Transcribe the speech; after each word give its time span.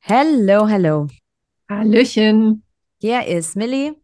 Hello, 0.00 0.66
hello. 0.66 1.06
Hallöchen. 1.68 2.62
Hier 2.98 3.26
ist 3.26 3.56
Millie 3.56 3.94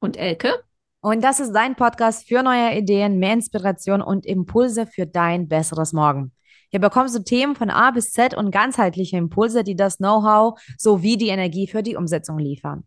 Und 0.00 0.16
Elke? 0.16 0.62
und 1.00 1.22
das 1.22 1.40
ist 1.40 1.52
dein 1.52 1.74
Podcast 1.74 2.28
für 2.28 2.42
neue 2.42 2.76
Ideen, 2.76 3.18
mehr 3.18 3.32
Inspiration 3.32 4.02
und 4.02 4.26
Impulse 4.26 4.86
für 4.86 5.06
dein 5.06 5.48
besseres 5.48 5.92
Morgen. 5.92 6.32
Hier 6.70 6.80
bekommst 6.80 7.14
du 7.16 7.22
Themen 7.22 7.54
von 7.54 7.70
A 7.70 7.90
bis 7.92 8.10
Z 8.12 8.36
und 8.36 8.50
ganzheitliche 8.50 9.16
Impulse, 9.16 9.62
die 9.64 9.76
das 9.76 9.98
Know-how 9.98 10.60
sowie 10.76 11.16
die 11.16 11.28
Energie 11.28 11.66
für 11.66 11.82
die 11.82 11.96
Umsetzung 11.96 12.38
liefern. 12.38 12.84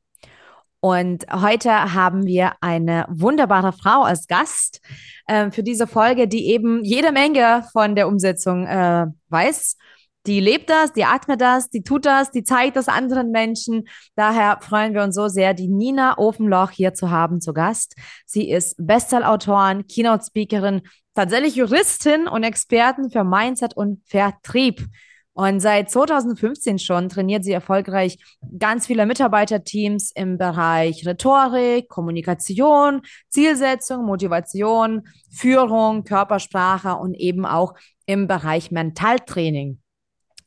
Und 0.82 1.26
heute 1.32 1.94
haben 1.94 2.26
wir 2.26 2.54
eine 2.62 3.06
wunderbare 3.10 3.74
Frau 3.74 4.04
als 4.04 4.28
Gast 4.28 4.82
äh, 5.28 5.52
für 5.52 5.64
diese 5.64 5.88
Folge, 5.88 6.28
die 6.28 6.48
eben 6.48 6.84
jede 6.84 7.12
Menge 7.12 7.66
von 7.74 7.96
der 7.96 8.08
Umsetzung 8.08 8.66
äh, 8.66 9.08
weiß. 9.30 9.78
Die 10.26 10.40
lebt 10.40 10.70
das, 10.70 10.92
die 10.92 11.06
atmet 11.06 11.40
das, 11.40 11.70
die 11.70 11.82
tut 11.82 12.06
das, 12.06 12.32
die 12.32 12.44
zeigt 12.44 12.76
das 12.76 12.88
anderen 12.88 13.32
Menschen. 13.32 13.88
Daher 14.16 14.60
freuen 14.62 14.94
wir 14.94 15.04
uns 15.04 15.16
so 15.16 15.28
sehr, 15.28 15.54
die 15.54 15.70
Nina 15.70 16.18
Ofenloch 16.18 16.72
hier 16.72 16.94
zu 16.94 17.10
haben 17.10 17.40
zu 17.40 17.54
Gast. 17.54 17.96
Sie 18.26 18.50
ist 18.50 18.76
Bestseller-Autorin, 18.78 19.88
Keynote-Speakerin, 19.88 20.82
tatsächlich 21.16 21.56
Juristin 21.56 22.28
und 22.28 22.44
Expertin 22.44 23.10
für 23.10 23.24
Mindset 23.24 23.76
und 23.78 24.02
Vertrieb. 24.06 24.86
Und 25.34 25.62
seit 25.62 25.90
2015 25.90 26.80
schon 26.80 27.08
trainiert 27.08 27.46
sie 27.46 27.54
erfolgreich 27.54 28.18
ganz 28.58 28.88
viele 28.88 29.06
Mitarbeiterteams 29.06 30.12
im 30.14 30.38
Bereich 30.38 31.08
Rhetorik, 31.08 31.88
Kommunikation, 31.88 33.04
Zielsetzung, 33.30 34.06
Motivation, 34.06 35.08
Führung, 35.32 36.04
Körpersprache 36.04 36.96
und 36.96 37.14
eben 37.14 37.46
auch 37.46 37.74
im 38.06 38.28
Bereich 38.28 38.70
Mentaltraining. 38.72 39.80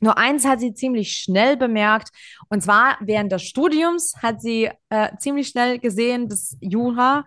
Nur 0.02 0.18
eins 0.18 0.44
hat 0.44 0.58
sie 0.58 0.74
ziemlich 0.74 1.12
schnell 1.12 1.56
bemerkt, 1.56 2.08
und 2.48 2.60
zwar 2.60 2.98
während 3.00 3.30
des 3.30 3.42
Studiums 3.42 4.14
hat 4.20 4.42
sie 4.42 4.68
äh, 4.88 5.16
ziemlich 5.18 5.46
schnell 5.46 5.78
gesehen, 5.78 6.28
dass 6.28 6.56
Jura 6.60 7.24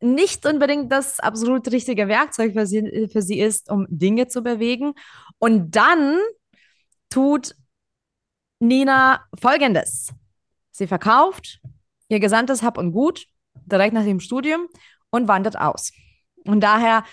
nicht 0.00 0.46
unbedingt 0.46 0.90
das 0.90 1.20
absolut 1.20 1.70
richtige 1.70 2.08
Werkzeug 2.08 2.54
für 2.54 2.66
sie, 2.66 3.08
für 3.12 3.20
sie 3.20 3.40
ist, 3.40 3.70
um 3.70 3.86
Dinge 3.90 4.26
zu 4.26 4.42
bewegen. 4.42 4.94
Und 5.38 5.76
dann 5.76 6.16
tut 7.10 7.54
Nina 8.58 9.26
Folgendes. 9.38 10.14
Sie 10.70 10.86
verkauft 10.86 11.60
ihr 12.08 12.20
gesamtes 12.20 12.62
Hab 12.62 12.78
und 12.78 12.92
Gut 12.92 13.26
direkt 13.66 13.92
nach 13.92 14.04
dem 14.04 14.20
Studium 14.20 14.68
und 15.10 15.28
wandert 15.28 15.58
aus. 15.58 15.92
Und 16.46 16.60
daher, 16.62 17.04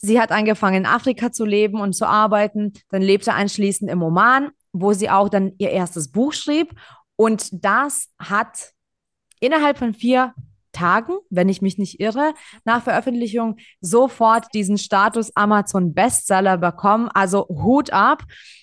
sie 0.00 0.20
hat 0.20 0.32
angefangen 0.32 0.78
in 0.78 0.86
Afrika 0.86 1.32
zu 1.32 1.44
leben 1.44 1.80
und 1.80 1.94
zu 1.94 2.06
arbeiten, 2.06 2.72
dann 2.90 3.02
lebte 3.02 3.34
anschließend 3.34 3.90
im 3.90 4.02
Oman, 4.02 4.50
wo 4.72 4.92
sie 4.92 5.10
auch 5.10 5.28
dann 5.28 5.52
ihr 5.58 5.70
erstes 5.70 6.10
Buch 6.10 6.32
schrieb. 6.32 6.72
Und 7.16 7.48
das 7.64 8.08
hat 8.18 8.72
innerhalb 9.40 9.78
von 9.78 9.94
vier 9.94 10.34
Tagen, 10.72 11.18
wenn 11.30 11.48
ich 11.48 11.62
mich 11.62 11.78
nicht 11.78 12.00
irre, 12.00 12.32
nach 12.64 12.82
Veröffentlichung 12.82 13.56
sofort 13.80 14.46
diesen 14.54 14.78
Status 14.78 15.34
Amazon 15.34 15.94
Bestseller 15.94 16.58
bekommen. 16.58 17.08
Also 17.12 17.46
Hut 17.48 17.92
ab. 17.92 18.22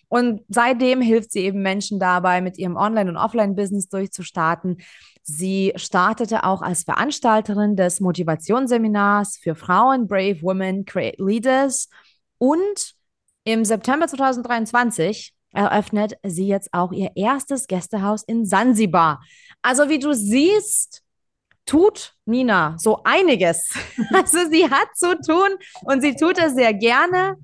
Und 0.09 0.41
seitdem 0.47 1.01
hilft 1.01 1.31
sie 1.31 1.41
eben 1.41 1.61
Menschen 1.61 1.99
dabei, 1.99 2.41
mit 2.41 2.57
ihrem 2.57 2.77
Online- 2.77 3.09
und 3.09 3.17
Offline-Business 3.17 3.89
durchzustarten. 3.89 4.77
Sie 5.23 5.73
startete 5.75 6.45
auch 6.45 6.61
als 6.61 6.83
Veranstalterin 6.83 7.75
des 7.75 7.99
Motivationsseminars 7.99 9.37
für 9.37 9.55
Frauen 9.55 10.07
Brave 10.07 10.41
Women 10.41 10.85
Create 10.85 11.19
Leaders. 11.19 11.89
Und 12.37 12.95
im 13.43 13.65
September 13.65 14.07
2023 14.07 15.33
eröffnet 15.53 16.17
sie 16.23 16.47
jetzt 16.47 16.73
auch 16.73 16.91
ihr 16.91 17.11
erstes 17.15 17.67
Gästehaus 17.67 18.23
in 18.23 18.45
Sansibar. 18.45 19.21
Also 19.61 19.89
wie 19.89 19.99
du 19.99 20.13
siehst, 20.13 21.03
tut 21.65 22.15
Nina 22.25 22.75
so 22.77 23.01
einiges. 23.03 23.69
Also 24.13 24.49
sie 24.49 24.69
hat 24.69 24.87
zu 24.95 25.17
tun 25.19 25.49
und 25.83 26.01
sie 26.01 26.15
tut 26.15 26.37
es 26.37 26.55
sehr 26.55 26.73
gerne. 26.73 27.35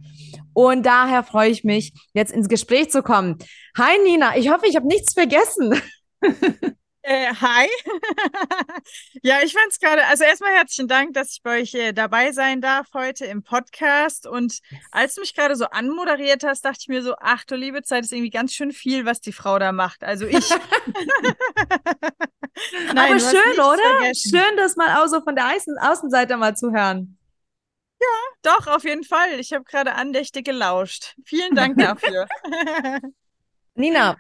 Und 0.54 0.86
daher 0.86 1.24
freue 1.24 1.50
ich 1.50 1.64
mich, 1.64 1.94
jetzt 2.14 2.32
ins 2.32 2.50
Gespräch 2.50 2.92
zu 2.92 3.04
kommen. 3.04 3.38
Hi 3.78 3.98
Nina, 4.04 4.38
ich 4.38 4.50
hoffe, 4.50 4.68
ich 4.68 4.76
habe 4.76 4.88
nichts 4.88 5.14
vergessen. 5.14 5.82
Äh, 7.06 7.34
hi. 7.36 7.68
ja, 9.24 9.40
ich 9.44 9.52
fand 9.52 9.68
es 9.70 9.80
gerade, 9.80 10.06
also 10.08 10.24
erstmal 10.24 10.54
herzlichen 10.54 10.88
Dank, 10.88 11.14
dass 11.14 11.34
ich 11.34 11.44
bei 11.44 11.60
euch 11.60 11.74
äh, 11.74 11.92
dabei 11.92 12.32
sein 12.32 12.62
darf 12.62 12.88
heute 12.94 13.26
im 13.26 13.44
Podcast. 13.44 14.26
Und 14.26 14.60
als 14.90 15.16
du 15.16 15.22
mich 15.22 15.36
gerade 15.36 15.58
so 15.58 15.66
anmoderiert 15.66 16.46
hast, 16.46 16.64
dachte 16.64 16.78
ich 16.80 16.88
mir 16.88 17.04
so, 17.04 17.16
ach 17.20 17.44
du 17.44 17.56
liebe 17.56 17.84
Zeit, 17.84 18.06
ist 18.06 18.14
irgendwie 18.14 18.30
ganz 18.30 18.54
schön 18.54 18.72
viel, 18.72 19.06
was 19.06 19.20
die 19.20 19.34
Frau 19.34 19.60
da 19.60 19.74
macht. 19.74 20.02
Also 20.06 20.26
ich. 20.26 20.50
Nein, 22.94 23.12
Aber 23.12 23.20
schön, 23.20 23.60
oder? 23.60 23.98
Vergessen. 24.00 24.38
Schön, 24.38 24.56
das 24.56 24.78
mal 24.78 25.04
auch 25.04 25.08
so 25.08 25.22
von 25.22 25.36
der 25.36 25.54
Außen 25.54 25.78
Außenseite 25.80 26.38
mal 26.38 26.56
zu 26.56 26.72
hören. 26.72 27.18
Ja, 28.04 28.52
doch, 28.58 28.68
auf 28.68 28.84
jeden 28.84 29.04
Fall. 29.04 29.40
Ich 29.40 29.54
habe 29.54 29.64
gerade 29.64 29.96
andächtig 29.96 30.46
gelauscht. 30.46 31.16
Vielen 31.26 31.56
Dank 31.56 31.78
dafür. 31.78 32.28
Nina, 33.76 34.18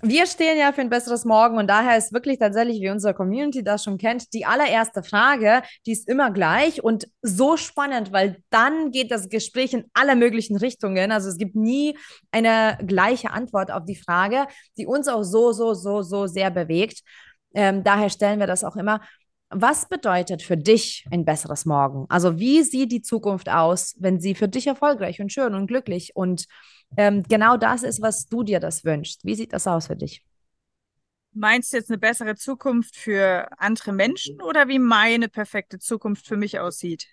wir 0.00 0.26
stehen 0.26 0.58
ja 0.58 0.72
für 0.72 0.80
ein 0.80 0.90
besseres 0.90 1.24
Morgen 1.24 1.56
und 1.58 1.68
daher 1.68 1.96
ist 1.96 2.12
wirklich 2.12 2.38
tatsächlich, 2.38 2.80
wie 2.80 2.90
unsere 2.90 3.14
Community 3.14 3.62
das 3.62 3.84
schon 3.84 3.98
kennt, 3.98 4.32
die 4.34 4.44
allererste 4.44 5.02
Frage, 5.02 5.62
die 5.86 5.92
ist 5.92 6.08
immer 6.08 6.30
gleich 6.30 6.82
und 6.82 7.08
so 7.22 7.56
spannend, 7.56 8.12
weil 8.12 8.42
dann 8.50 8.90
geht 8.90 9.10
das 9.10 9.28
Gespräch 9.28 9.72
in 9.72 9.84
alle 9.94 10.16
möglichen 10.16 10.56
Richtungen. 10.56 11.10
Also 11.12 11.28
es 11.28 11.38
gibt 11.38 11.56
nie 11.56 11.96
eine 12.30 12.78
gleiche 12.86 13.30
Antwort 13.30 13.70
auf 13.70 13.84
die 13.84 13.96
Frage, 13.96 14.46
die 14.76 14.86
uns 14.86 15.08
auch 15.08 15.22
so, 15.22 15.52
so, 15.52 15.74
so, 15.74 16.02
so 16.02 16.26
sehr 16.26 16.50
bewegt. 16.50 17.02
Ähm, 17.54 17.84
daher 17.84 18.10
stellen 18.10 18.40
wir 18.40 18.46
das 18.46 18.64
auch 18.64 18.76
immer. 18.76 19.00
Was 19.54 19.86
bedeutet 19.86 20.42
für 20.42 20.56
dich 20.56 21.06
ein 21.10 21.24
besseres 21.24 21.66
Morgen? 21.66 22.06
Also 22.08 22.38
wie 22.38 22.62
sieht 22.62 22.90
die 22.90 23.02
Zukunft 23.02 23.50
aus, 23.50 23.94
wenn 23.98 24.18
sie 24.18 24.34
für 24.34 24.48
dich 24.48 24.66
erfolgreich 24.66 25.20
und 25.20 25.30
schön 25.30 25.54
und 25.54 25.66
glücklich 25.66 26.16
und 26.16 26.46
ähm, 26.96 27.22
genau 27.28 27.56
das 27.56 27.82
ist, 27.82 28.00
was 28.00 28.26
du 28.26 28.42
dir 28.42 28.60
das 28.60 28.84
wünschst? 28.84 29.24
Wie 29.24 29.34
sieht 29.34 29.52
das 29.52 29.66
aus 29.66 29.88
für 29.88 29.96
dich? 29.96 30.24
Meinst 31.34 31.72
du 31.72 31.78
jetzt 31.78 31.90
eine 31.90 31.98
bessere 31.98 32.34
Zukunft 32.34 32.96
für 32.96 33.48
andere 33.58 33.92
Menschen 33.92 34.40
oder 34.42 34.68
wie 34.68 34.78
meine 34.78 35.28
perfekte 35.28 35.78
Zukunft 35.78 36.26
für 36.26 36.36
mich 36.36 36.58
aussieht? 36.58 37.08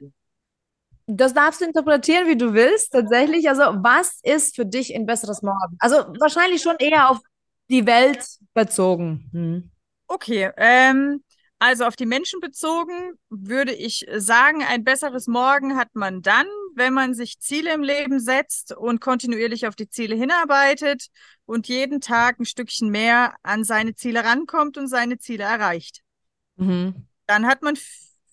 Das 1.07 1.33
darfst 1.33 1.61
du 1.61 1.65
interpretieren, 1.65 2.27
wie 2.27 2.37
du 2.37 2.53
willst, 2.53 2.91
tatsächlich. 2.91 3.49
Also, 3.49 3.63
was 3.81 4.19
ist 4.23 4.55
für 4.55 4.65
dich 4.65 4.93
ein 4.93 5.05
besseres 5.05 5.41
Morgen? 5.41 5.75
Also, 5.79 5.97
wahrscheinlich 6.19 6.61
schon 6.61 6.75
eher 6.77 7.09
auf 7.09 7.19
die 7.69 7.85
Welt 7.85 8.25
bezogen. 8.53 9.29
Hm. 9.31 9.71
Okay, 10.07 10.51
ähm, 10.57 11.23
also 11.59 11.85
auf 11.85 11.97
die 11.97 12.05
Menschen 12.05 12.39
bezogen 12.39 13.13
würde 13.29 13.73
ich 13.73 14.05
sagen, 14.15 14.63
ein 14.63 14.85
besseres 14.85 15.27
Morgen 15.27 15.75
hat 15.75 15.93
man 15.93 16.21
dann, 16.21 16.47
wenn 16.75 16.93
man 16.93 17.13
sich 17.13 17.39
Ziele 17.39 17.73
im 17.73 17.83
Leben 17.83 18.21
setzt 18.21 18.75
und 18.75 19.01
kontinuierlich 19.01 19.67
auf 19.67 19.75
die 19.75 19.89
Ziele 19.89 20.15
hinarbeitet 20.15 21.07
und 21.45 21.67
jeden 21.67 21.99
Tag 21.99 22.39
ein 22.39 22.45
Stückchen 22.45 22.89
mehr 22.89 23.35
an 23.43 23.65
seine 23.65 23.93
Ziele 23.93 24.23
rankommt 24.23 24.77
und 24.77 24.87
seine 24.87 25.17
Ziele 25.17 25.43
erreicht. 25.43 26.01
Mhm. 26.55 27.07
Dann 27.27 27.45
hat 27.45 27.61
man 27.61 27.77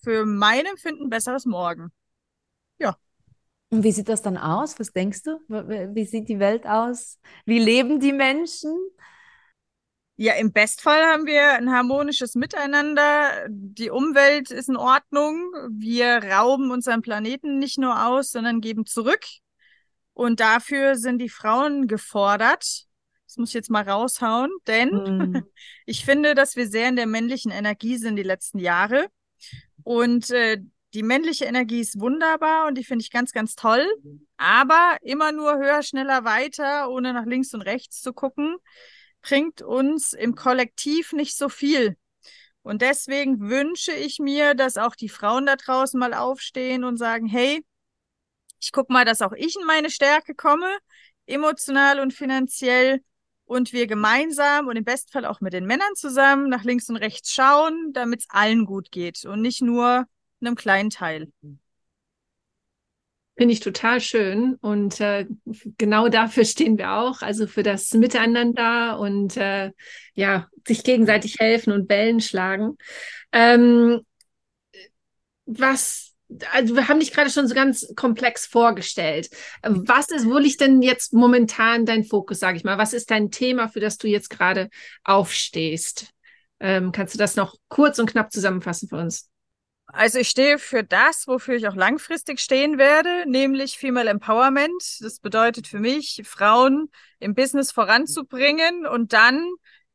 für 0.01 0.25
mein 0.25 0.65
Empfinden 0.65 1.07
ein 1.07 1.09
besseres 1.09 1.45
Morgen. 1.45 1.91
Ja. 2.79 2.95
Und 3.69 3.83
wie 3.83 3.91
sieht 3.91 4.07
das 4.07 4.21
dann 4.21 4.37
aus? 4.37 4.79
Was 4.79 4.93
denkst 4.93 5.23
du? 5.23 5.39
Wie 5.49 6.05
sieht 6.05 6.29
die 6.29 6.39
Welt 6.39 6.65
aus? 6.65 7.19
Wie 7.45 7.59
leben 7.59 7.99
die 7.99 8.13
Menschen? 8.13 8.73
Ja, 10.19 10.33
im 10.33 10.51
Bestfall 10.51 11.05
haben 11.05 11.27
wir 11.27 11.53
ein 11.53 11.71
harmonisches 11.71 12.33
Miteinander. 12.33 13.45
Die 13.49 13.91
Umwelt 13.91 14.49
ist 14.49 14.67
in 14.67 14.75
Ordnung. 14.75 15.51
Wir 15.69 16.23
rauben 16.23 16.71
unseren 16.71 17.03
Planeten 17.03 17.59
nicht 17.59 17.77
nur 17.77 18.07
aus, 18.07 18.31
sondern 18.31 18.59
geben 18.59 18.87
zurück. 18.87 19.23
Und 20.13 20.39
dafür 20.39 20.95
sind 20.95 21.19
die 21.19 21.29
Frauen 21.29 21.85
gefordert. 21.85 22.87
Das 23.27 23.37
muss 23.37 23.49
ich 23.49 23.53
jetzt 23.53 23.69
mal 23.69 23.87
raushauen, 23.87 24.49
denn 24.65 24.89
mm. 24.89 25.43
ich 25.85 26.03
finde, 26.03 26.33
dass 26.33 26.55
wir 26.55 26.67
sehr 26.67 26.89
in 26.89 26.95
der 26.95 27.05
männlichen 27.05 27.51
Energie 27.51 27.97
sind 27.97 28.15
die 28.15 28.23
letzten 28.23 28.57
Jahre. 28.57 29.09
Und 29.83 30.31
äh, 30.31 30.57
die 30.95 31.03
männliche 31.03 31.45
Energie 31.45 31.81
ist 31.81 31.99
wunderbar 31.99 32.65
und 32.65 32.75
die 32.75 32.83
finde 32.83 33.03
ich 33.03 33.11
ganz, 33.11 33.33
ganz 33.33 33.53
toll. 33.53 33.85
Aber 34.37 34.97
immer 35.03 35.31
nur 35.31 35.57
höher, 35.59 35.83
schneller, 35.83 36.23
weiter, 36.23 36.89
ohne 36.89 37.13
nach 37.13 37.25
links 37.27 37.53
und 37.53 37.61
rechts 37.61 38.01
zu 38.01 38.13
gucken 38.13 38.57
bringt 39.27 39.61
uns 39.61 40.13
im 40.13 40.35
Kollektiv 40.35 41.11
nicht 41.11 41.35
so 41.35 41.49
viel. 41.49 41.97
Und 42.61 42.81
deswegen 42.81 43.49
wünsche 43.49 43.91
ich 43.91 44.19
mir, 44.19 44.53
dass 44.53 44.77
auch 44.77 44.95
die 44.95 45.09
Frauen 45.09 45.45
da 45.45 45.55
draußen 45.55 45.99
mal 45.99 46.13
aufstehen 46.13 46.83
und 46.83 46.97
sagen, 46.97 47.27
hey, 47.27 47.65
ich 48.59 48.71
gucke 48.71 48.91
mal, 48.91 49.05
dass 49.05 49.21
auch 49.21 49.33
ich 49.33 49.57
in 49.59 49.65
meine 49.65 49.89
Stärke 49.89 50.33
komme, 50.33 50.69
emotional 51.25 51.99
und 51.99 52.13
finanziell, 52.13 53.01
und 53.47 53.71
wir 53.71 53.87
gemeinsam 53.87 54.67
und 54.67 54.75
im 54.75 54.83
Bestfall 54.83 55.25
auch 55.25 55.39
mit 55.39 55.53
den 55.53 55.65
Männern 55.65 55.95
zusammen 55.95 56.49
nach 56.49 56.65
links 56.65 56.89
und 56.89 56.97
rechts 56.97 57.31
schauen, 57.31 57.93
damit 57.93 58.21
es 58.21 58.29
allen 58.29 58.65
gut 58.65 58.91
geht 58.91 59.23
und 59.25 59.41
nicht 59.41 59.61
nur 59.61 60.05
einem 60.41 60.55
kleinen 60.55 60.89
Teil. 60.89 61.31
Finde 63.37 63.53
ich 63.53 63.59
total 63.59 64.01
schön 64.01 64.55
und 64.61 64.99
äh, 64.99 65.27
genau 65.77 66.09
dafür 66.09 66.43
stehen 66.43 66.79
wir 66.79 66.93
auch, 66.93 67.21
also 67.21 67.45
für 67.45 67.61
das 67.61 67.93
Miteinander 67.93 68.97
und 68.99 69.37
äh, 69.37 69.71
ja, 70.15 70.47
sich 70.67 70.83
gegenseitig 70.83 71.39
helfen 71.39 71.71
und 71.71 71.87
Bällen 71.87 72.19
schlagen. 72.19 72.77
Ähm, 73.31 74.01
was, 75.45 76.15
also 76.51 76.75
wir 76.75 76.87
haben 76.87 76.99
dich 76.99 77.13
gerade 77.13 77.29
schon 77.29 77.47
so 77.47 77.53
ganz 77.53 77.93
komplex 77.95 78.47
vorgestellt. 78.47 79.29
Was 79.61 80.09
ist, 80.09 80.25
wo 80.25 80.39
liegt 80.39 80.61
denn 80.61 80.81
jetzt 80.81 81.13
momentan 81.13 81.85
dein 81.85 82.05
Fokus, 82.05 82.39
sage 82.39 82.57
ich 82.57 82.63
mal? 82.63 82.79
Was 82.79 82.93
ist 82.93 83.11
dein 83.11 83.29
Thema, 83.29 83.67
für 83.69 83.79
das 83.79 83.99
du 83.99 84.07
jetzt 84.07 84.31
gerade 84.31 84.69
aufstehst? 85.03 86.11
Ähm, 86.59 86.91
kannst 86.91 87.13
du 87.13 87.19
das 87.19 87.35
noch 87.35 87.55
kurz 87.67 87.99
und 87.99 88.09
knapp 88.09 88.31
zusammenfassen 88.31 88.89
für 88.89 88.97
uns? 88.97 89.29
Also 89.87 90.19
ich 90.19 90.29
stehe 90.29 90.59
für 90.59 90.83
das, 90.83 91.27
wofür 91.27 91.55
ich 91.55 91.67
auch 91.67 91.75
langfristig 91.75 92.39
stehen 92.39 92.77
werde, 92.77 93.23
nämlich 93.29 93.77
Female 93.77 94.09
Empowerment. 94.09 94.83
Das 94.99 95.19
bedeutet 95.19 95.65
für 95.67 95.79
mich, 95.79 96.21
Frauen 96.25 96.89
im 97.19 97.33
Business 97.33 97.71
voranzubringen 97.71 98.85
und 98.85 99.13
dann, 99.13 99.49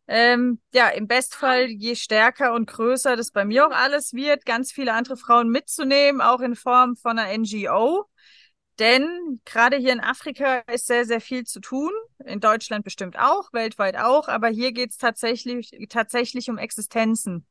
ähm, 0.08 0.60
ja, 0.72 0.88
im 0.88 1.06
Bestfall, 1.06 1.66
je 1.66 1.94
stärker 1.94 2.54
und 2.54 2.66
größer 2.68 3.16
das 3.16 3.30
bei 3.32 3.44
mir 3.44 3.66
auch 3.66 3.70
alles 3.70 4.14
wird, 4.14 4.46
ganz 4.46 4.72
viele 4.72 4.94
andere 4.94 5.16
Frauen 5.16 5.50
mitzunehmen, 5.50 6.20
auch 6.20 6.40
in 6.40 6.56
Form 6.56 6.96
von 6.96 7.18
einer 7.18 7.30
NGO. 7.30 8.06
Denn 8.78 9.40
gerade 9.44 9.76
hier 9.76 9.92
in 9.92 10.00
Afrika 10.00 10.60
ist 10.72 10.86
sehr, 10.86 11.04
sehr 11.04 11.20
viel 11.20 11.44
zu 11.44 11.60
tun. 11.60 11.92
In 12.24 12.40
Deutschland 12.40 12.84
bestimmt 12.84 13.18
auch, 13.18 13.52
weltweit 13.52 13.96
auch. 13.98 14.28
Aber 14.28 14.48
hier 14.48 14.72
geht 14.72 14.90
es 14.90 14.96
tatsächlich, 14.96 15.70
tatsächlich 15.90 16.48
um 16.50 16.56
Existenzen. 16.58 17.46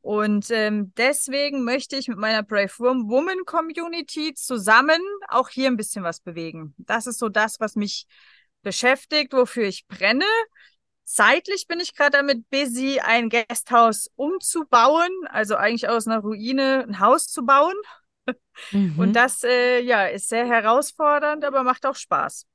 Und 0.00 0.50
ähm, 0.50 0.92
deswegen 0.96 1.64
möchte 1.64 1.96
ich 1.96 2.08
mit 2.08 2.18
meiner 2.18 2.42
Brave 2.42 2.72
Woman 2.78 3.44
Community 3.46 4.34
zusammen 4.34 5.00
auch 5.28 5.48
hier 5.48 5.68
ein 5.68 5.76
bisschen 5.76 6.04
was 6.04 6.20
bewegen. 6.20 6.74
Das 6.78 7.06
ist 7.06 7.18
so 7.18 7.28
das, 7.28 7.58
was 7.60 7.74
mich 7.74 8.06
beschäftigt, 8.62 9.32
wofür 9.32 9.64
ich 9.64 9.86
brenne. 9.86 10.26
Zeitlich 11.04 11.66
bin 11.66 11.80
ich 11.80 11.94
gerade 11.94 12.18
damit 12.18 12.48
busy, 12.50 13.00
ein 13.00 13.28
Gasthaus 13.28 14.10
umzubauen, 14.16 15.10
also 15.28 15.56
eigentlich 15.56 15.88
aus 15.88 16.06
einer 16.06 16.20
Ruine 16.20 16.84
ein 16.88 17.00
Haus 17.00 17.28
zu 17.28 17.44
bauen. 17.44 17.74
Mhm. 18.72 18.98
Und 18.98 19.12
das 19.12 19.42
äh, 19.44 19.80
ja 19.80 20.06
ist 20.06 20.28
sehr 20.28 20.46
herausfordernd, 20.46 21.44
aber 21.44 21.62
macht 21.62 21.84
auch 21.86 21.96
Spaß. 21.96 22.46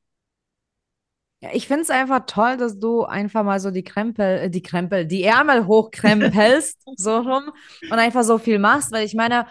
Ja, 1.41 1.49
ich 1.53 1.67
finde 1.67 1.83
es 1.83 1.89
einfach 1.89 2.25
toll, 2.25 2.57
dass 2.57 2.79
du 2.79 3.03
einfach 3.05 3.43
mal 3.43 3.61
so 3.61 3.71
die 3.71 3.83
Krempel, 3.83 4.39
äh, 4.39 4.49
die 4.49 4.61
Krempel, 4.61 5.05
die 5.05 5.23
Ärmel 5.23 5.67
hochkrempelst, 5.67 6.77
so 6.97 7.17
rum 7.17 7.51
und 7.89 7.93
einfach 7.93 8.23
so 8.23 8.37
viel 8.37 8.59
machst, 8.59 8.91
weil 8.91 9.05
ich 9.05 9.15
meine, 9.15 9.47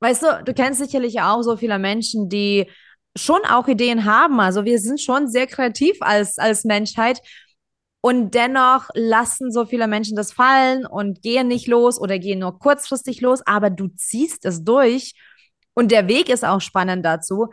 weißt 0.00 0.22
du, 0.22 0.44
du 0.44 0.54
kennst 0.54 0.80
sicherlich 0.80 1.20
auch 1.20 1.42
so 1.42 1.56
viele 1.58 1.78
Menschen, 1.78 2.30
die 2.30 2.70
schon 3.16 3.40
auch 3.44 3.68
Ideen 3.68 4.04
haben. 4.06 4.40
Also 4.40 4.64
wir 4.64 4.78
sind 4.78 5.00
schon 5.00 5.28
sehr 5.28 5.46
kreativ 5.46 5.98
als, 6.00 6.38
als 6.38 6.64
Menschheit. 6.64 7.20
Und 8.00 8.34
dennoch 8.34 8.88
lassen 8.94 9.50
so 9.50 9.66
viele 9.66 9.88
Menschen 9.88 10.16
das 10.16 10.32
fallen 10.32 10.86
und 10.86 11.22
gehen 11.22 11.48
nicht 11.48 11.66
los 11.66 12.00
oder 12.00 12.18
gehen 12.18 12.38
nur 12.38 12.58
kurzfristig 12.58 13.20
los, 13.20 13.42
aber 13.46 13.68
du 13.68 13.88
ziehst 13.88 14.44
es 14.44 14.64
durch. 14.64 15.14
Und 15.74 15.90
der 15.90 16.08
Weg 16.08 16.28
ist 16.28 16.44
auch 16.44 16.60
spannend 16.60 17.04
dazu. 17.04 17.48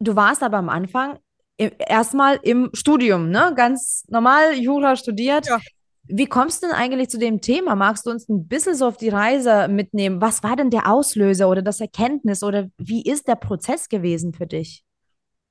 Du 0.00 0.16
warst 0.16 0.42
aber 0.42 0.58
am 0.58 0.68
Anfang 0.68 1.18
erstmal 1.60 2.38
im 2.42 2.70
Studium, 2.72 3.30
ne? 3.30 3.52
Ganz 3.56 4.04
normal 4.08 4.54
Jura 4.54 4.96
studiert. 4.96 5.46
Ja. 5.46 5.58
Wie 6.04 6.26
kommst 6.26 6.62
du 6.62 6.66
denn 6.66 6.74
eigentlich 6.74 7.08
zu 7.08 7.18
dem 7.18 7.40
Thema? 7.40 7.76
Magst 7.76 8.06
du 8.06 8.10
uns 8.10 8.28
ein 8.28 8.48
bisschen 8.48 8.74
so 8.74 8.86
auf 8.86 8.96
die 8.96 9.10
Reise 9.10 9.68
mitnehmen? 9.68 10.20
Was 10.20 10.42
war 10.42 10.56
denn 10.56 10.70
der 10.70 10.88
Auslöser 10.88 11.48
oder 11.48 11.62
das 11.62 11.80
Erkenntnis 11.80 12.42
oder 12.42 12.68
wie 12.78 13.02
ist 13.04 13.28
der 13.28 13.36
Prozess 13.36 13.88
gewesen 13.88 14.32
für 14.32 14.46
dich? 14.46 14.84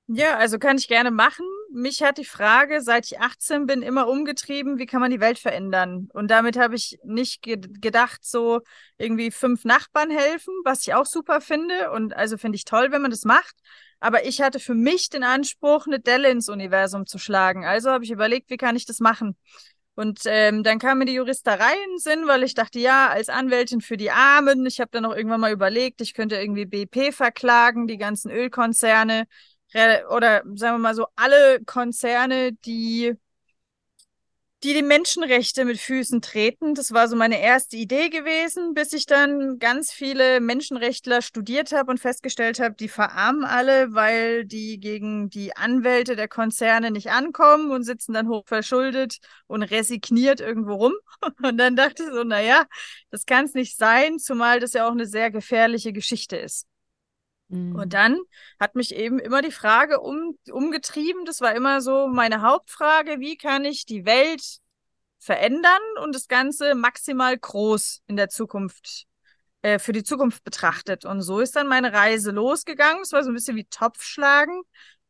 Ja, 0.08 0.38
also 0.38 0.58
kann 0.58 0.78
ich 0.78 0.88
gerne 0.88 1.12
machen. 1.12 1.46
Mich 1.72 2.02
hat 2.02 2.18
die 2.18 2.26
Frage, 2.26 2.82
seit 2.82 3.06
ich 3.06 3.20
18 3.20 3.68
bin, 3.68 3.84
immer 3.84 4.08
umgetrieben, 4.08 4.80
wie 4.80 4.88
kann 4.88 5.02
man 5.02 5.12
die 5.12 5.20
Welt 5.20 5.38
verändern? 5.38 6.10
Und 6.14 6.32
damit 6.32 6.58
habe 6.58 6.74
ich 6.74 6.98
nicht 7.04 7.44
ge 7.44 7.58
gedacht, 7.58 8.26
so 8.26 8.62
irgendwie 8.98 9.30
fünf 9.30 9.66
Nachbarn 9.66 10.10
helfen, 10.10 10.52
was 10.66 10.82
ich 10.82 10.96
auch 10.96 11.06
super 11.06 11.42
finde. 11.42 11.92
Und 11.92 12.16
also 12.16 12.38
finde 12.38 12.56
ich 12.56 12.66
toll, 12.66 12.92
wenn 12.92 13.04
man 13.04 13.12
das 13.12 13.24
macht. 13.24 13.56
Aber 14.00 14.26
ich 14.26 14.42
hatte 14.42 14.60
für 14.60 14.76
mich 14.76 15.10
den 15.10 15.24
Anspruch, 15.24 15.86
eine 15.88 16.00
Delle 16.00 16.30
ins 16.30 16.50
Universum 16.50 17.06
zu 17.06 17.18
schlagen. 17.18 17.66
Also 17.66 17.92
habe 17.92 18.04
ich 18.04 18.12
überlegt, 18.12 18.50
wie 18.50 18.58
kann 18.58 18.76
ich 18.76 18.86
das 18.86 19.00
machen? 19.00 19.36
Und 19.96 20.22
ähm, 20.26 20.64
dann 20.64 20.80
kam 20.80 21.00
mir 21.00 21.06
die 21.06 21.16
Juristerei 21.16 21.74
in 21.84 21.92
den 21.92 22.00
Sinn, 22.00 22.28
weil 22.28 22.44
ich 22.44 22.54
dachte, 22.54 22.80
ja, 22.80 23.10
als 23.10 23.28
Anwältin 23.28 23.82
für 23.82 23.98
die 23.98 24.12
Armen, 24.12 24.66
ich 24.66 24.80
habe 24.80 24.92
dann 24.92 25.04
auch 25.04 25.14
irgendwann 25.14 25.42
mal 25.42 25.52
überlegt, 25.52 26.00
ich 26.00 26.14
könnte 26.14 26.38
irgendwie 26.38 26.66
BP 26.66 27.12
verklagen, 27.12 27.86
die 27.86 27.98
ganzen 27.98 28.32
Ölkonzerne 28.32 29.26
oder 30.10 30.44
sagen 30.56 30.76
wir 30.76 30.80
mal 30.80 30.96
so 30.96 31.06
alle 31.16 31.60
Konzerne, 31.66 32.54
die 32.54 33.14
die 34.64 34.74
die 34.74 34.84
Menschenrechte 34.84 35.64
mit 35.64 35.80
Füßen 35.80 36.22
treten. 36.22 36.76
Das 36.76 36.92
war 36.92 37.08
so 37.08 37.16
meine 37.16 37.42
erste 37.42 37.78
Idee 37.78 38.10
gewesen, 38.10 38.74
bis 38.74 38.92
ich 38.92 39.06
dann 39.06 39.58
ganz 39.58 39.92
viele 39.92 40.42
Menschenrechtler 40.42 41.22
studiert 41.22 41.72
habe 41.72 41.92
und 41.92 42.00
festgestellt 42.00 42.60
habe, 42.60 42.76
die 42.76 42.90
verarmen 42.90 43.46
alle, 43.46 43.94
weil 43.94 44.46
die 44.46 44.80
gegen 44.80 45.30
die 45.30 45.56
Anwälte 45.56 46.18
der 46.18 46.28
Konzerne 46.28 46.92
nicht 46.92 47.10
ankommen 47.10 47.72
und 47.72 47.84
sitzen 47.84 48.14
dann 48.14 48.28
hochverschuldet 48.28 49.20
und 49.48 49.64
resigniert 49.64 50.42
irgendwo 50.42 50.74
rum. 50.74 50.94
Und 51.44 51.58
dann 51.58 51.76
dachte 51.76 52.04
ich 52.04 52.10
so, 52.10 52.24
naja, 52.24 52.66
das 53.12 53.26
kann 53.26 53.46
es 53.46 53.54
nicht 53.54 53.78
sein, 53.78 54.20
zumal 54.20 54.60
das 54.62 54.72
ja 54.74 54.88
auch 54.88 54.92
eine 54.92 55.06
sehr 55.06 55.32
gefährliche 55.32 55.92
Geschichte 55.92 56.38
ist. 56.38 56.66
Und 57.50 57.74
mhm. 57.74 57.90
dann 57.90 58.20
hat 58.60 58.76
mich 58.76 58.94
eben 58.94 59.18
immer 59.18 59.42
die 59.42 59.52
Frage 59.52 60.00
um, 60.00 60.38
umgetrieben, 60.52 61.26
das 61.26 61.42
war 61.42 61.56
immer 61.56 61.82
so 61.82 62.08
meine 62.08 62.42
Hauptfrage, 62.42 63.20
wie 63.20 63.38
kann 63.38 63.66
ich 63.66 63.86
die 63.86 64.06
Welt 64.06 64.60
verändern 65.18 65.82
und 66.04 66.14
das 66.14 66.28
Ganze 66.28 66.76
maximal 66.76 67.38
groß 67.38 68.04
in 68.08 68.18
der 68.18 68.30
Zukunft, 68.30 69.06
äh, 69.64 69.80
für 69.80 69.94
die 69.94 70.04
Zukunft 70.04 70.44
betrachtet. 70.44 71.06
Und 71.06 71.22
so 71.22 71.40
ist 71.40 71.56
dann 71.56 71.68
meine 71.68 71.92
Reise 71.92 72.32
losgegangen. 72.32 73.02
Es 73.02 73.12
war 73.14 73.24
so 73.24 73.32
ein 73.32 73.36
bisschen 73.36 73.58
wie 73.58 73.66
Topfschlagen. 73.66 74.62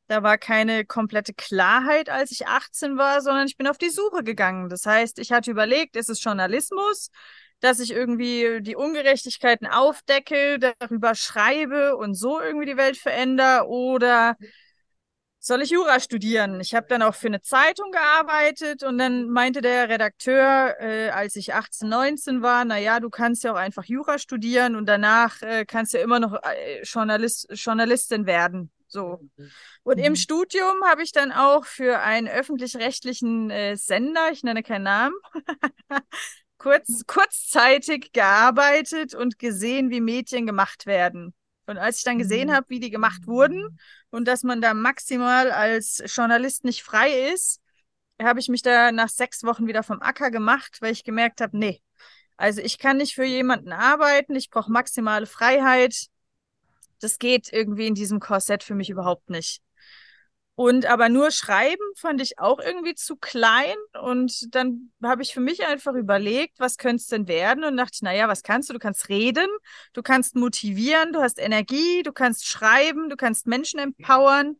Da 0.08 0.24
war 0.24 0.38
keine 0.38 0.86
komplette 0.86 1.34
Klarheit, 1.34 2.10
als 2.10 2.32
ich 2.32 2.48
18 2.48 2.98
war, 2.98 3.22
sondern 3.22 3.46
ich 3.46 3.58
bin 3.58 3.68
auf 3.68 3.78
die 3.78 3.92
Suche 3.92 4.24
gegangen. 4.24 4.70
Das 4.70 4.86
heißt, 4.86 5.20
ich 5.20 5.32
hatte 5.32 5.52
überlegt, 5.52 5.96
ist 5.96 6.10
es 6.10 6.24
Journalismus? 6.24 7.12
Dass 7.60 7.80
ich 7.80 7.92
irgendwie 7.92 8.62
die 8.62 8.76
Ungerechtigkeiten 8.76 9.68
aufdecke, 9.68 10.60
darüber 10.60 11.16
schreibe 11.16 11.98
und 11.98 12.16
so 12.16 12.40
irgendwie 12.40 12.66
die 12.66 12.78
Welt 12.78 12.98
verändere 12.98 13.68
oder 13.68 14.38
soll 15.42 15.62
ich 15.62 15.70
Jura 15.70 16.02
studieren? 16.02 16.60
Ich 16.60 16.76
habe 16.76 16.88
dann 16.90 17.02
auch 17.02 17.16
für 17.16 17.28
eine 17.28 17.42
Zeitung 17.42 17.92
gearbeitet 17.92 18.84
und 18.84 18.98
dann 18.98 19.30
meinte 19.30 19.62
der 19.62 19.88
Redakteur, 19.88 20.76
äh, 20.80 21.10
als 21.10 21.38
ich 21.38 21.54
18, 21.54 21.88
19 21.88 22.42
war, 22.42 22.66
na 22.66 22.78
ja, 22.78 23.00
du 23.00 23.10
kannst 23.10 23.46
ja 23.46 23.54
auch 23.54 23.58
einfach 23.58 23.86
Jura 23.86 24.20
studieren 24.20 24.76
und 24.76 24.86
danach 24.86 25.42
äh, 25.42 25.66
kannst 25.66 25.94
du 25.94 25.98
ja 25.98 26.04
immer 26.04 26.20
noch 26.20 26.34
äh, 26.44 26.82
Journalist, 26.84 27.48
Journalistin 27.52 28.26
werden. 28.26 28.70
So. 28.88 29.22
Und 29.84 29.98
im 30.00 30.14
mhm. 30.14 30.16
Studium 30.18 30.84
habe 30.86 31.04
ich 31.04 31.12
dann 31.14 31.32
auch 31.32 31.66
für 31.66 32.00
einen 32.00 32.28
öffentlich-rechtlichen 32.28 33.50
äh, 33.50 33.78
Sender, 33.78 34.32
ich 34.32 34.44
nenne 34.44 34.62
keinen 34.62 34.84
Namen, 34.84 35.16
kurz, 36.60 37.06
kurzzeitig 37.08 38.12
gearbeitet 38.12 39.16
und 39.16 39.40
gesehen, 39.40 39.90
wie 39.90 40.02
Mädchen 40.02 40.46
gemacht 40.46 40.86
werden. 40.86 41.34
Und 41.66 41.78
als 41.78 41.98
ich 41.98 42.04
dann 42.04 42.20
gesehen 42.20 42.50
mhm. 42.50 42.54
habe, 42.54 42.70
wie 42.70 42.80
die 42.80 42.92
gemacht 42.92 43.26
wurden 43.26 43.80
und 44.12 44.28
dass 44.28 44.44
man 44.44 44.62
da 44.62 44.76
maximal 44.76 45.52
als 45.52 46.04
Journalist 46.06 46.64
nicht 46.64 46.84
frei 46.84 47.32
ist, 47.34 47.62
habe 48.22 48.40
ich 48.40 48.50
mich 48.50 48.62
da 48.62 48.92
nach 48.92 49.10
sechs 49.10 49.44
Wochen 49.44 49.66
wieder 49.66 49.82
vom 49.82 50.02
Acker 50.02 50.30
gemacht, 50.30 50.78
weil 50.82 50.92
ich 50.92 51.04
gemerkt 51.04 51.42
habe, 51.42 51.58
nee, 51.58 51.82
also 52.38 52.62
ich 52.62 52.80
kann 52.80 52.98
nicht 52.98 53.16
für 53.16 53.26
jemanden 53.26 53.72
arbeiten, 53.72 54.36
ich 54.36 54.50
brauche 54.50 54.72
maximale 54.72 55.26
Freiheit. 55.26 56.08
Das 57.02 57.18
geht 57.18 57.52
irgendwie 57.52 57.88
in 57.88 57.96
diesem 57.96 58.20
Korsett 58.20 58.64
für 58.64 58.76
mich 58.76 58.90
überhaupt 58.90 59.30
nicht. 59.30 59.62
Und 60.60 60.88
aber 60.88 61.08
nur 61.08 61.32
schreiben 61.32 61.86
fand 61.96 62.20
ich 62.20 62.38
auch 62.38 62.60
irgendwie 62.60 62.94
zu 62.94 63.16
klein. 63.16 63.78
Und 64.02 64.54
dann 64.54 64.92
habe 65.02 65.22
ich 65.22 65.34
für 65.34 65.40
mich 65.40 65.66
einfach 65.66 65.94
überlegt, 65.94 66.60
was 66.60 66.76
könnte 66.76 66.98
es 66.98 67.08
denn 67.08 67.30
werden? 67.30 67.64
Und 67.64 67.78
dachte, 67.78 68.04
naja, 68.04 68.28
was 68.28 68.44
kannst 68.44 68.68
du? 68.68 68.74
Du 68.74 68.80
kannst 68.80 69.08
reden, 69.08 69.48
du 69.94 70.02
kannst 70.02 70.36
motivieren, 70.36 71.14
du 71.14 71.22
hast 71.22 71.40
Energie, 71.40 72.04
du 72.04 72.12
kannst 72.12 72.46
schreiben, 72.46 73.10
du 73.10 73.16
kannst 73.16 73.48
Menschen 73.48 73.80
empowern. 73.80 74.58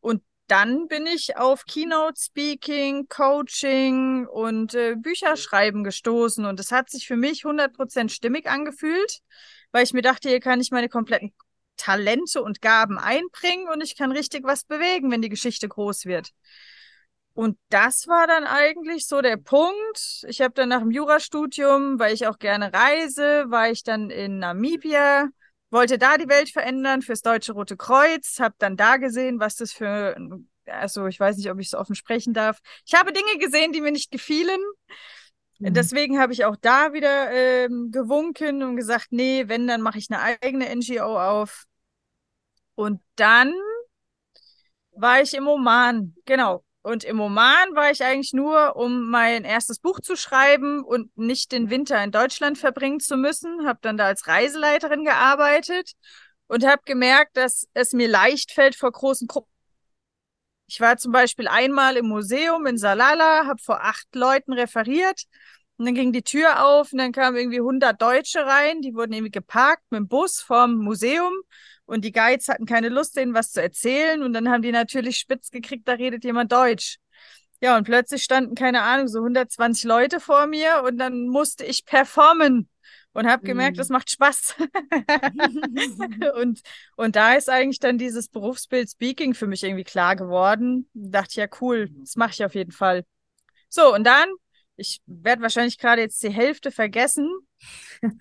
Und 0.00 0.22
dann 0.46 0.88
bin 0.88 1.06
ich 1.06 1.38
auf 1.38 1.64
Keynote 1.64 2.20
Speaking, 2.20 3.08
Coaching 3.08 4.26
und 4.26 4.74
äh, 4.74 4.94
Bücherschreiben 4.94 5.84
gestoßen. 5.84 6.44
Und 6.44 6.60
es 6.60 6.70
hat 6.70 6.90
sich 6.90 7.06
für 7.06 7.16
mich 7.16 7.46
100% 7.46 8.10
stimmig 8.10 8.46
angefühlt, 8.46 9.20
weil 9.72 9.84
ich 9.84 9.94
mir 9.94 10.02
dachte, 10.02 10.28
hier 10.28 10.40
kann 10.40 10.60
ich 10.60 10.70
meine 10.70 10.90
kompletten 10.90 11.32
Talente 11.80 12.42
und 12.42 12.60
Gaben 12.60 12.98
einbringen 12.98 13.68
und 13.68 13.82
ich 13.82 13.96
kann 13.96 14.12
richtig 14.12 14.44
was 14.44 14.64
bewegen, 14.64 15.10
wenn 15.10 15.22
die 15.22 15.28
Geschichte 15.28 15.68
groß 15.68 16.04
wird. 16.04 16.30
Und 17.32 17.56
das 17.68 18.06
war 18.06 18.26
dann 18.26 18.44
eigentlich 18.44 19.06
so 19.06 19.22
der 19.22 19.36
Punkt. 19.36 20.24
Ich 20.28 20.40
habe 20.40 20.52
dann 20.52 20.68
nach 20.68 20.80
dem 20.80 20.90
Jurastudium, 20.90 21.98
weil 21.98 22.12
ich 22.12 22.26
auch 22.26 22.38
gerne 22.38 22.72
reise, 22.72 23.46
war 23.48 23.70
ich 23.70 23.82
dann 23.82 24.10
in 24.10 24.38
Namibia 24.40 25.28
wollte 25.70 25.98
da 25.98 26.18
die 26.18 26.28
Welt 26.28 26.50
verändern 26.50 27.02
fürs 27.02 27.22
Deutsche 27.22 27.52
Rote 27.52 27.76
Kreuz, 27.76 28.38
habe 28.40 28.54
dann 28.58 28.76
da 28.76 28.96
gesehen, 28.96 29.40
was 29.40 29.56
das 29.56 29.72
für, 29.72 30.16
also 30.66 31.06
ich 31.06 31.18
weiß 31.18 31.36
nicht, 31.36 31.50
ob 31.50 31.60
ich 31.60 31.68
es 31.68 31.74
offen 31.74 31.94
sprechen 31.94 32.34
darf. 32.34 32.58
Ich 32.84 32.94
habe 32.94 33.12
Dinge 33.12 33.38
gesehen, 33.38 33.72
die 33.72 33.80
mir 33.80 33.92
nicht 33.92 34.10
gefielen. 34.10 34.60
Mhm. 35.58 35.74
Deswegen 35.74 36.18
habe 36.18 36.32
ich 36.32 36.44
auch 36.44 36.56
da 36.60 36.92
wieder 36.92 37.30
ähm, 37.30 37.90
gewunken 37.92 38.62
und 38.62 38.76
gesagt, 38.76 39.08
nee, 39.10 39.44
wenn, 39.46 39.66
dann 39.66 39.80
mache 39.80 39.98
ich 39.98 40.08
eine 40.10 40.22
eigene 40.42 40.74
NGO 40.74 41.20
auf. 41.20 41.64
Und 42.80 43.02
dann 43.16 43.52
war 44.92 45.20
ich 45.20 45.34
im 45.34 45.46
Oman, 45.46 46.14
genau. 46.24 46.64
Und 46.80 47.04
im 47.04 47.20
Oman 47.20 47.74
war 47.74 47.90
ich 47.90 48.02
eigentlich 48.02 48.32
nur, 48.32 48.74
um 48.74 49.10
mein 49.10 49.44
erstes 49.44 49.80
Buch 49.80 50.00
zu 50.00 50.16
schreiben 50.16 50.82
und 50.82 51.14
nicht 51.14 51.52
den 51.52 51.68
Winter 51.68 52.02
in 52.02 52.10
Deutschland 52.10 52.56
verbringen 52.56 52.98
zu 52.98 53.18
müssen. 53.18 53.66
Habe 53.66 53.80
dann 53.82 53.98
da 53.98 54.06
als 54.06 54.26
Reiseleiterin 54.26 55.04
gearbeitet 55.04 55.92
und 56.46 56.64
habe 56.64 56.80
gemerkt, 56.86 57.36
dass 57.36 57.68
es 57.74 57.92
mir 57.92 58.08
leicht 58.08 58.50
fällt 58.50 58.76
vor 58.76 58.90
großen 58.90 59.28
Gruppen. 59.28 59.52
Ich 60.66 60.80
war 60.80 60.96
zum 60.96 61.12
Beispiel 61.12 61.48
einmal 61.48 61.98
im 61.98 62.08
Museum 62.08 62.64
in 62.64 62.78
Salala, 62.78 63.44
habe 63.44 63.60
vor 63.60 63.84
acht 63.84 64.06
Leuten 64.14 64.54
referiert 64.54 65.24
und 65.76 65.84
dann 65.84 65.94
ging 65.94 66.14
die 66.14 66.22
Tür 66.22 66.64
auf 66.64 66.92
und 66.92 66.98
dann 66.98 67.12
kamen 67.12 67.36
irgendwie 67.36 67.60
100 67.60 68.00
Deutsche 68.00 68.46
rein, 68.46 68.80
die 68.80 68.94
wurden 68.94 69.12
irgendwie 69.12 69.32
geparkt 69.32 69.82
mit 69.90 69.98
dem 69.98 70.08
Bus 70.08 70.40
vom 70.40 70.76
Museum 70.76 71.34
und 71.90 72.04
die 72.04 72.12
Guides 72.12 72.46
hatten 72.46 72.66
keine 72.66 72.88
Lust, 72.88 73.16
denen 73.16 73.34
was 73.34 73.50
zu 73.50 73.60
erzählen. 73.60 74.22
Und 74.22 74.32
dann 74.32 74.48
haben 74.48 74.62
die 74.62 74.70
natürlich 74.70 75.18
spitz 75.18 75.50
gekriegt, 75.50 75.88
da 75.88 75.94
redet 75.94 76.22
jemand 76.22 76.52
Deutsch. 76.52 76.98
Ja, 77.60 77.76
und 77.76 77.82
plötzlich 77.82 78.22
standen, 78.22 78.54
keine 78.54 78.82
Ahnung, 78.82 79.08
so 79.08 79.18
120 79.18 79.84
Leute 79.84 80.20
vor 80.20 80.46
mir 80.46 80.82
und 80.86 80.98
dann 80.98 81.26
musste 81.26 81.64
ich 81.64 81.84
performen 81.84 82.68
und 83.12 83.26
habe 83.26 83.42
gemerkt, 83.42 83.76
mhm. 83.76 83.78
das 83.78 83.88
macht 83.88 84.08
Spaß. 84.08 84.54
und, 86.40 86.60
und 86.96 87.16
da 87.16 87.34
ist 87.34 87.50
eigentlich 87.50 87.80
dann 87.80 87.98
dieses 87.98 88.28
Berufsbild 88.28 88.88
Speaking 88.88 89.34
für 89.34 89.48
mich 89.48 89.64
irgendwie 89.64 89.84
klar 89.84 90.14
geworden. 90.14 90.88
dachte 90.94 91.40
ja, 91.40 91.48
cool, 91.60 91.90
das 91.98 92.14
mache 92.14 92.30
ich 92.34 92.44
auf 92.44 92.54
jeden 92.54 92.72
Fall. 92.72 93.04
So, 93.68 93.92
und 93.92 94.04
dann, 94.04 94.28
ich 94.76 95.00
werde 95.06 95.42
wahrscheinlich 95.42 95.76
gerade 95.76 96.02
jetzt 96.02 96.22
die 96.22 96.30
Hälfte 96.30 96.70
vergessen, 96.70 97.28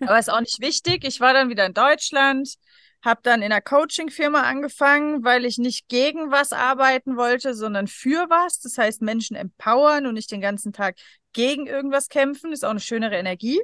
aber 0.02 0.18
ist 0.18 0.32
auch 0.32 0.42
nicht 0.42 0.60
wichtig. 0.60 1.06
Ich 1.06 1.20
war 1.20 1.34
dann 1.34 1.50
wieder 1.50 1.68
in 1.68 1.76
Deutschland, 1.76 2.56
habe 3.02 3.22
dann 3.24 3.42
in 3.42 3.52
einer 3.52 3.62
Coaching-Firma 3.62 4.42
angefangen, 4.42 5.24
weil 5.24 5.46
ich 5.46 5.58
nicht 5.58 5.88
gegen 5.88 6.32
was 6.32 6.52
arbeiten 6.52 7.16
wollte, 7.16 7.54
sondern 7.54 7.88
für 7.88 8.30
was. 8.30 8.60
Das 8.60 8.78
heißt, 8.78 9.02
Menschen 9.02 9.36
empowern 9.36 10.06
und 10.06 10.16
nicht 10.16 10.32
den 10.32 10.42
ganzen 10.42 10.74
Tag 10.74 10.98
gegen 11.34 11.68
irgendwas 11.68 12.10
kämpfen. 12.10 12.52
Ist 12.52 12.66
auch 12.66 12.72
eine 12.72 12.80
schönere 12.80 13.16
Energie. 13.16 13.62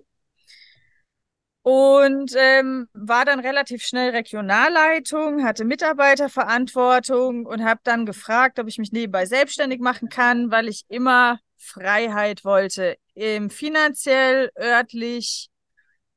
Und 1.64 2.34
ähm, 2.38 2.88
war 2.94 3.26
dann 3.26 3.40
relativ 3.40 3.82
schnell 3.82 4.12
Regionalleitung, 4.12 5.44
hatte 5.44 5.66
Mitarbeiterverantwortung 5.66 7.48
und 7.48 7.66
habe 7.66 7.80
dann 7.84 8.06
gefragt, 8.06 8.60
ob 8.60 8.68
ich 8.68 8.78
mich 8.78 8.92
nebenbei 8.92 9.26
selbstständig 9.26 9.80
machen 9.80 10.10
kann, 10.10 10.52
weil 10.52 10.68
ich 10.68 10.84
immer 10.90 11.40
Freiheit 11.58 12.46
wollte, 12.46 12.98
ähm, 13.16 13.50
finanziell, 13.50 14.52
örtlich, 14.60 15.50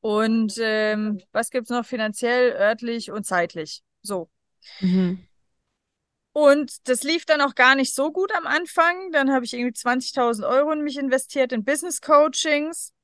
und 0.09 0.55
ähm, 0.59 1.21
was 1.33 1.51
gibt's 1.51 1.69
noch 1.69 1.85
finanziell, 1.85 2.53
örtlich 2.53 3.11
und 3.11 3.25
zeitlich? 3.25 3.83
So. 4.01 4.31
Mhm. 4.81 5.23
Und 6.33 6.89
das 6.89 7.03
lief 7.03 7.27
dann 7.27 7.43
auch 7.43 7.55
gar 7.55 7.75
nicht 7.75 7.95
so 7.95 8.11
gut 8.11 8.33
am 8.35 8.47
Anfang. 8.47 9.13
Dann 9.13 9.31
habe 9.31 9.45
ich 9.45 9.53
irgendwie 9.53 9.79
20.000 9.79 10.49
Euro 10.49 10.73
in 10.73 10.83
mich 10.83 10.97
investiert 10.97 11.53
in 11.53 11.63
Business 11.63 12.01
Coachings. 12.01 12.95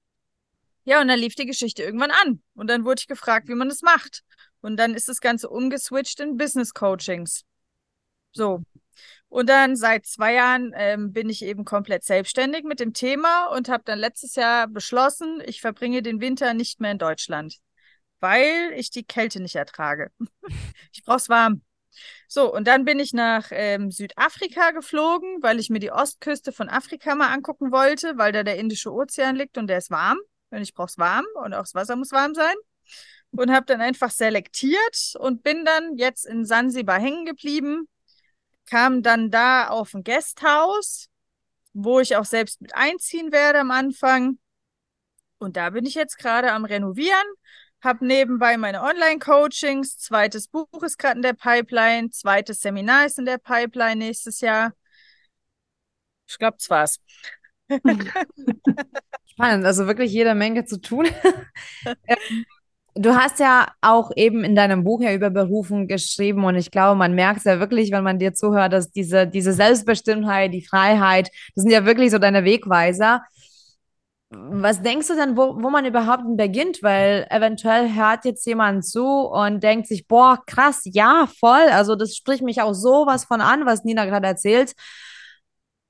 Ja, 0.84 1.02
und 1.02 1.08
dann 1.08 1.18
lief 1.18 1.34
die 1.34 1.44
Geschichte 1.44 1.82
irgendwann 1.82 2.10
an. 2.10 2.42
Und 2.54 2.70
dann 2.70 2.86
wurde 2.86 3.00
ich 3.00 3.06
gefragt, 3.06 3.48
wie 3.48 3.54
man 3.54 3.68
das 3.68 3.82
macht. 3.82 4.24
Und 4.62 4.78
dann 4.78 4.94
ist 4.94 5.10
das 5.10 5.20
Ganze 5.20 5.50
umgeswitcht 5.50 6.20
in 6.20 6.38
Business 6.38 6.72
Coachings. 6.72 7.44
So. 8.32 8.62
Und 9.34 9.48
dann 9.48 9.74
seit 9.74 10.06
zwei 10.06 10.34
Jahren 10.34 10.72
ähm, 10.76 11.12
bin 11.12 11.28
ich 11.28 11.42
eben 11.42 11.64
komplett 11.64 12.04
selbstständig 12.04 12.62
mit 12.62 12.78
dem 12.78 12.92
Thema 12.92 13.46
und 13.46 13.68
habe 13.68 13.82
dann 13.84 13.98
letztes 13.98 14.36
Jahr 14.36 14.68
beschlossen, 14.68 15.42
ich 15.44 15.60
verbringe 15.60 16.02
den 16.02 16.20
Winter 16.20 16.54
nicht 16.54 16.78
mehr 16.80 16.92
in 16.92 16.98
Deutschland, 16.98 17.56
weil 18.20 18.72
ich 18.76 18.92
die 18.92 19.02
Kälte 19.02 19.40
nicht 19.42 19.56
ertrage. 19.56 20.12
ich 20.92 21.02
brauch's 21.02 21.28
warm. 21.28 21.62
So, 22.28 22.54
und 22.54 22.68
dann 22.68 22.84
bin 22.84 23.00
ich 23.00 23.12
nach 23.12 23.48
ähm, 23.50 23.90
Südafrika 23.90 24.70
geflogen, 24.70 25.42
weil 25.42 25.58
ich 25.58 25.68
mir 25.68 25.80
die 25.80 25.90
Ostküste 25.90 26.52
von 26.52 26.68
Afrika 26.68 27.16
mal 27.16 27.32
angucken 27.32 27.72
wollte, 27.72 28.16
weil 28.16 28.30
da 28.30 28.44
der 28.44 28.58
Indische 28.58 28.92
Ozean 28.92 29.34
liegt 29.34 29.58
und 29.58 29.66
der 29.66 29.78
ist 29.78 29.90
warm. 29.90 30.18
Und 30.50 30.62
ich 30.62 30.74
brauch's 30.74 30.96
warm 30.96 31.26
und 31.42 31.54
auch 31.54 31.62
das 31.62 31.74
Wasser 31.74 31.96
muss 31.96 32.12
warm 32.12 32.36
sein. 32.36 32.54
Und 33.32 33.50
habe 33.50 33.66
dann 33.66 33.80
einfach 33.80 34.12
selektiert 34.12 35.14
und 35.18 35.42
bin 35.42 35.64
dann 35.64 35.96
jetzt 35.96 36.24
in 36.24 36.44
Sansibar 36.44 37.00
hängen 37.00 37.24
geblieben 37.24 37.88
kam 38.66 39.02
dann 39.02 39.30
da 39.30 39.68
auf 39.68 39.94
ein 39.94 40.04
Gasthaus, 40.04 41.08
wo 41.72 42.00
ich 42.00 42.16
auch 42.16 42.24
selbst 42.24 42.60
mit 42.60 42.74
einziehen 42.74 43.32
werde 43.32 43.60
am 43.60 43.70
Anfang. 43.70 44.38
Und 45.38 45.56
da 45.56 45.70
bin 45.70 45.84
ich 45.86 45.94
jetzt 45.94 46.18
gerade 46.18 46.52
am 46.52 46.64
Renovieren, 46.64 47.26
habe 47.82 48.06
nebenbei 48.06 48.56
meine 48.56 48.82
Online-Coachings, 48.82 49.98
zweites 49.98 50.48
Buch 50.48 50.82
ist 50.82 50.98
gerade 50.98 51.16
in 51.16 51.22
der 51.22 51.34
Pipeline, 51.34 52.10
zweites 52.10 52.60
Seminar 52.60 53.06
ist 53.06 53.18
in 53.18 53.26
der 53.26 53.38
Pipeline 53.38 53.96
nächstes 53.96 54.40
Jahr. 54.40 54.72
Ich 56.26 56.38
glaube, 56.38 56.56
das 56.58 56.70
war's. 56.70 57.00
Spannend, 59.26 59.66
also 59.66 59.86
wirklich 59.86 60.12
jede 60.12 60.34
Menge 60.34 60.64
zu 60.64 60.80
tun. 60.80 61.08
Du 62.96 63.16
hast 63.16 63.40
ja 63.40 63.66
auch 63.80 64.12
eben 64.14 64.44
in 64.44 64.54
deinem 64.54 64.84
Buch 64.84 65.00
ja 65.00 65.12
über 65.12 65.28
Berufung 65.28 65.88
geschrieben 65.88 66.44
und 66.44 66.54
ich 66.54 66.70
glaube, 66.70 66.96
man 66.96 67.14
merkt 67.14 67.38
es 67.38 67.44
ja 67.44 67.58
wirklich, 67.58 67.90
wenn 67.90 68.04
man 68.04 68.20
dir 68.20 68.34
zuhört, 68.34 68.72
dass 68.72 68.92
diese, 68.92 69.26
diese 69.26 69.52
Selbstbestimmtheit, 69.52 70.52
die 70.52 70.64
Freiheit, 70.64 71.28
das 71.56 71.62
sind 71.62 71.72
ja 71.72 71.84
wirklich 71.86 72.12
so 72.12 72.18
deine 72.18 72.44
Wegweiser. 72.44 73.22
Was 74.30 74.82
denkst 74.82 75.08
du 75.08 75.16
denn, 75.16 75.36
wo, 75.36 75.56
wo 75.60 75.70
man 75.70 75.84
überhaupt 75.84 76.22
beginnt? 76.36 76.82
Weil 76.82 77.26
eventuell 77.30 77.94
hört 77.94 78.24
jetzt 78.24 78.46
jemand 78.46 78.84
zu 78.84 79.04
und 79.04 79.62
denkt 79.62 79.88
sich, 79.88 80.06
boah, 80.06 80.42
krass, 80.46 80.82
ja, 80.84 81.28
voll. 81.40 81.68
Also 81.70 81.96
das 81.96 82.16
spricht 82.16 82.42
mich 82.42 82.62
auch 82.62 82.74
sowas 82.74 83.24
von 83.24 83.40
an, 83.40 83.66
was 83.66 83.84
Nina 83.84 84.04
gerade 84.06 84.26
erzählt. 84.26 84.74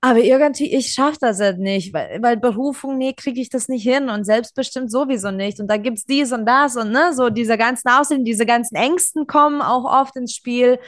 Aber 0.05 0.19
irgendwie, 0.19 0.71
ich 0.71 0.93
schaffe 0.93 1.17
das 1.19 1.41
halt 1.41 1.59
nicht, 1.59 1.95
weil, 1.95 2.21
weil 2.21 2.37
Berufung, 2.37 2.99
nee, 2.99 3.15
kriege 3.15 3.41
ich 3.41 3.49
das 3.49 3.69
nicht 3.69 3.85
hin 3.85 4.11
und 4.11 4.25
selbstbestimmt 4.25 4.91
sowieso 4.91 5.31
nicht. 5.31 5.61
Und 5.61 5.69
da 5.69 5.79
gibt 5.79 5.97
es 5.97 6.05
dies 6.05 6.31
und 6.31 6.45
das 6.45 6.77
und 6.77 6.91
ne, 6.93 7.15
so 7.15 7.31
diese 7.31 7.57
ganzen 7.57 7.89
Aussichten, 7.89 8.23
diese 8.23 8.45
ganzen 8.45 8.75
Ängsten 8.77 9.27
kommen 9.27 9.63
auch 9.63 9.87
oft 9.87 10.15
ins 10.17 10.35
Spiel. 10.35 10.79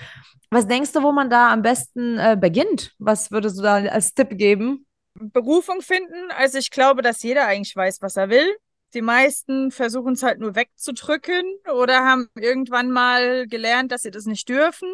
Was 0.50 0.68
denkst 0.68 0.92
du, 0.92 1.02
wo 1.02 1.12
man 1.12 1.30
da 1.30 1.50
am 1.50 1.62
besten 1.62 2.18
äh, 2.18 2.36
beginnt? 2.38 2.92
Was 2.98 3.30
würdest 3.30 3.56
du 3.58 3.62
da 3.62 3.76
als 3.76 4.12
Tipp 4.12 4.36
geben? 4.36 4.84
Berufung 5.14 5.80
finden. 5.80 6.30
Also 6.36 6.58
ich 6.58 6.70
glaube, 6.70 7.00
dass 7.00 7.22
jeder 7.22 7.46
eigentlich 7.46 7.74
weiß, 7.74 8.02
was 8.02 8.18
er 8.18 8.28
will. 8.28 8.54
Die 8.92 9.00
meisten 9.00 9.70
versuchen 9.70 10.12
es 10.12 10.22
halt 10.22 10.40
nur 10.40 10.54
wegzudrücken 10.54 11.42
oder 11.72 12.04
haben 12.04 12.28
irgendwann 12.34 12.90
mal 12.90 13.46
gelernt, 13.46 13.92
dass 13.92 14.02
sie 14.02 14.10
das 14.10 14.26
nicht 14.26 14.46
dürfen. 14.50 14.90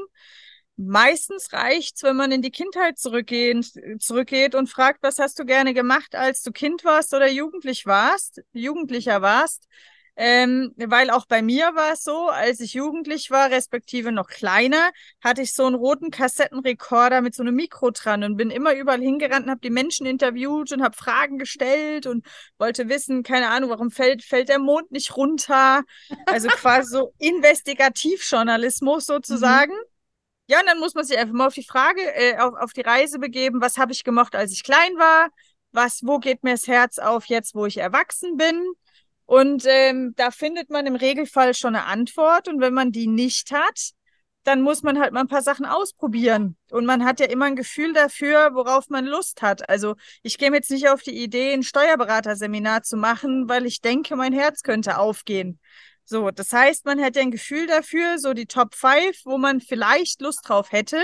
Meistens 0.87 1.53
reicht's, 1.53 2.03
wenn 2.03 2.17
man 2.17 2.33
in 2.33 2.43
die 2.43 2.51
Kindheit 2.51 2.99
zurückgehen, 2.99 3.65
zurückgeht 3.99 4.55
und 4.55 4.69
fragt, 4.69 5.03
was 5.03 5.19
hast 5.19 5.39
du 5.39 5.45
gerne 5.45 5.75
gemacht, 5.75 6.15
als 6.15 6.43
du 6.43 6.51
Kind 6.53 6.85
warst 6.85 7.15
oder 7.15 7.31
jugendlich 7.31 7.87
warst, 7.87 8.43
Jugendlicher 8.53 9.23
warst. 9.23 9.69
Ähm, 10.15 10.75
weil 10.77 11.09
auch 11.11 11.25
bei 11.25 11.41
mir 11.41 11.75
war 11.75 11.93
es 11.95 12.05
so, 12.05 12.29
als 12.29 12.61
ich 12.61 12.75
jugendlich 12.75 13.31
war, 13.31 13.51
respektive 13.51 14.13
noch 14.13 14.29
kleiner, 14.29 14.91
hatte 15.23 15.41
ich 15.41 15.55
so 15.55 15.65
einen 15.65 15.75
roten 15.75 16.11
Kassettenrekorder 16.11 17.23
mit 17.23 17.35
so 17.35 17.43
einem 17.43 17.55
Mikro 17.55 17.91
dran 17.93 18.23
und 18.23 18.37
bin 18.37 18.51
immer 18.51 18.75
überall 18.75 19.01
hingerannt 19.01 19.47
und 19.47 19.51
habe 19.51 19.63
die 19.63 19.71
Menschen 19.71 20.05
interviewt 20.05 20.71
und 20.73 20.83
habe 20.83 20.95
Fragen 20.95 21.39
gestellt 21.39 22.07
und 22.07 22.27
wollte 22.59 22.91
wissen, 22.91 23.23
keine 23.23 23.49
Ahnung, 23.49 23.71
warum 23.71 23.91
fällt, 23.91 24.23
fällt 24.23 24.51
der 24.51 24.59
Mond 24.59 24.91
nicht 24.93 25.17
runter? 25.17 25.83
Also 26.27 26.51
quasi 26.51 26.91
so 26.91 27.15
Investigativjournalismus 27.19 29.07
sozusagen. 29.07 29.73
Mhm. 29.73 29.92
Ja, 30.53 30.61
und 30.61 30.67
dann 30.67 30.81
muss 30.81 30.95
man 30.95 31.07
sich 31.07 31.17
einfach 31.17 31.33
mal 31.33 31.47
auf 31.47 31.55
die 31.55 31.65
Frage, 31.65 32.03
äh, 32.15 32.37
auf, 32.37 32.53
auf 32.53 32.73
die 32.75 32.83
Reise 32.83 33.19
begeben, 33.19 33.63
was 33.63 33.79
habe 33.79 33.93
ich 33.93 34.05
gemacht, 34.05 34.37
als 34.37 34.53
ich 34.53 34.63
klein 34.63 34.99
war? 34.99 35.31
Was, 35.71 36.03
wo 36.05 36.19
geht 36.19 36.45
mir 36.45 36.51
das 36.51 36.69
Herz 36.69 36.99
auf 36.99 37.25
jetzt, 37.25 37.55
wo 37.55 37.65
ich 37.65 37.79
erwachsen 37.79 38.37
bin? 38.37 38.63
Und 39.25 39.65
ähm, 39.67 40.13
da 40.15 40.31
findet 40.31 40.69
man 40.69 40.85
im 40.85 40.95
Regelfall 40.95 41.55
schon 41.55 41.75
eine 41.75 41.87
Antwort. 41.87 42.49
Und 42.49 42.61
wenn 42.61 42.75
man 42.75 42.93
die 42.93 43.07
nicht 43.07 43.51
hat, 43.51 43.93
dann 44.45 44.61
muss 44.61 44.83
man 44.83 45.01
halt 45.01 45.15
mal 45.15 45.21
ein 45.21 45.29
paar 45.29 45.41
Sachen 45.41 45.65
ausprobieren. 45.65 46.59
Und 46.71 46.85
man 46.85 47.03
hat 47.03 47.19
ja 47.21 47.27
immer 47.29 47.47
ein 47.47 47.57
Gefühl 47.57 47.95
dafür, 47.95 48.51
worauf 48.53 48.91
man 48.91 49.07
Lust 49.07 49.41
hat. 49.41 49.67
Also 49.71 49.95
ich 50.23 50.37
gehe 50.37 50.53
jetzt 50.53 50.71
nicht 50.71 50.91
auf 50.91 51.03
die 51.03 51.19
Idee, 51.19 51.55
ein 51.55 51.63
Steuerberaterseminar 51.63 52.83
zu 52.83 52.99
machen, 52.99 53.49
weil 53.49 53.65
ich 53.65 53.81
denke, 53.81 54.17
mein 54.17 54.35
Herz 54.35 54.63
könnte 54.63 54.99
aufgehen. 54.99 55.59
So, 56.13 56.31
das 56.31 56.53
heißt, 56.53 56.85
man 56.85 56.99
hätte 56.99 57.21
ein 57.21 57.31
Gefühl 57.31 57.67
dafür, 57.67 58.19
so 58.19 58.35
die 58.35 58.45
Top 58.45 58.75
5, 58.75 59.23
wo 59.25 59.39
man 59.39 59.63
vielleicht 59.63 60.21
Lust 60.21 60.47
drauf 60.47 60.71
hätte. 60.71 61.03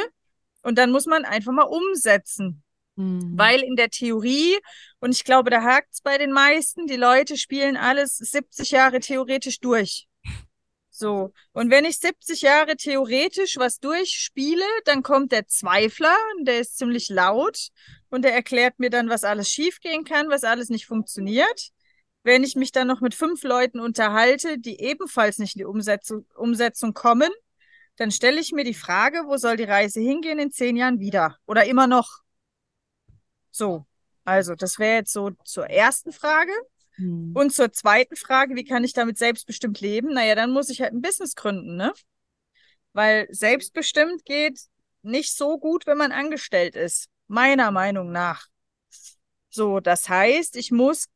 Und 0.61 0.77
dann 0.77 0.91
muss 0.91 1.07
man 1.07 1.25
einfach 1.25 1.50
mal 1.50 1.62
umsetzen. 1.62 2.62
Mhm. 2.97 3.33
Weil 3.35 3.62
in 3.62 3.75
der 3.75 3.88
Theorie, 3.88 4.59
und 5.00 5.12
ich 5.12 5.25
glaube, 5.25 5.49
da 5.49 5.62
hakt 5.62 5.88
es 5.95 6.03
bei 6.03 6.19
den 6.19 6.31
meisten, 6.31 6.87
die 6.87 6.97
Leute 6.97 7.38
spielen 7.38 7.79
alles 7.79 8.19
70 8.19 8.71
Jahre 8.71 9.00
theoretisch 9.00 9.61
durch. 9.61 10.07
So. 10.91 11.33
Und 11.53 11.71
wenn 11.71 11.87
ich 11.87 12.00
70 12.00 12.43
Jahre 12.43 12.77
theoretisch 12.77 13.57
was 13.57 13.81
durchspiele, 13.81 14.67
dann 14.85 15.03
kommt 15.03 15.33
der 15.33 15.47
Zweifler, 15.47 16.19
der 16.43 16.61
ist 16.61 16.77
ziemlich 16.77 17.09
laut 17.09 17.69
und 18.11 18.27
der 18.27 18.35
erklärt 18.35 18.79
mir 18.79 18.91
dann, 18.91 19.09
was 19.09 19.25
alles 19.25 19.49
schiefgehen 19.49 20.05
kann, 20.05 20.29
was 20.29 20.45
alles 20.45 20.69
nicht 20.69 20.85
funktioniert. 20.85 21.71
Wenn 22.28 22.44
ich 22.44 22.56
mich 22.56 22.73
dann 22.73 22.88
noch 22.88 23.00
mit 23.00 23.14
fünf 23.14 23.42
Leuten 23.42 23.80
unterhalte, 23.80 24.58
die 24.58 24.82
ebenfalls 24.82 25.38
nicht 25.38 25.56
in 25.56 25.61
die 25.61 25.64
Umsetzung, 25.64 26.26
Umsetzung 26.35 26.92
kommen, 26.92 27.30
dann 27.97 28.11
stelle 28.11 28.38
ich 28.38 28.52
mir 28.52 28.64
die 28.64 28.75
Frage, 28.75 29.23
wo 29.25 29.38
soll 29.38 29.56
die 29.56 29.64
Reise 29.64 30.00
hingehen 30.00 30.38
in 30.38 30.50
zehn 30.50 30.76
Jahren 30.76 31.00
wieder? 31.00 31.38
Oder 31.47 31.64
immer 31.64 31.87
noch? 31.87 32.18
So. 33.50 33.87
Also, 34.26 34.54
das 34.54 34.78
wäre 34.78 34.97
jetzt 34.97 35.14
so 35.14 35.30
zur 35.42 35.70
ersten 35.70 36.12
Frage. 36.12 36.52
Hm. 36.97 37.32
Und 37.35 37.54
zur 37.54 37.73
zweiten 37.73 38.14
Frage, 38.14 38.56
wie 38.56 38.64
kann 38.64 38.85
ich 38.85 38.92
damit 38.92 39.16
selbstbestimmt 39.16 39.80
leben? 39.80 40.12
Naja, 40.12 40.35
dann 40.35 40.50
muss 40.50 40.68
ich 40.68 40.82
halt 40.82 40.92
ein 40.92 41.00
Business 41.00 41.35
gründen, 41.35 41.76
ne? 41.76 41.94
Weil 42.92 43.26
selbstbestimmt 43.30 44.26
geht 44.26 44.61
nicht 45.00 45.35
so 45.35 45.56
gut, 45.56 45.87
wenn 45.87 45.97
man 45.97 46.12
angestellt 46.12 46.76
ist. 46.76 47.08
Meiner 47.26 47.70
Meinung 47.70 48.12
nach. 48.12 48.49
So, 49.49 49.80
das 49.80 50.11
heißt, 50.11 50.56
ich 50.56 50.70
muss 50.70 51.08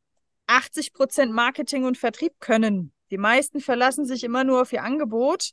80 0.52 0.92
Prozent 0.92 1.32
Marketing 1.32 1.85
und 1.85 1.97
Vertrieb 1.97 2.35
können. 2.38 2.92
Die 3.11 3.18
meisten 3.18 3.61
verlassen 3.61 4.04
sich 4.04 4.23
immer 4.23 4.44
nur 4.44 4.61
auf 4.61 4.73
ihr 4.73 4.82
Angebot 4.82 5.52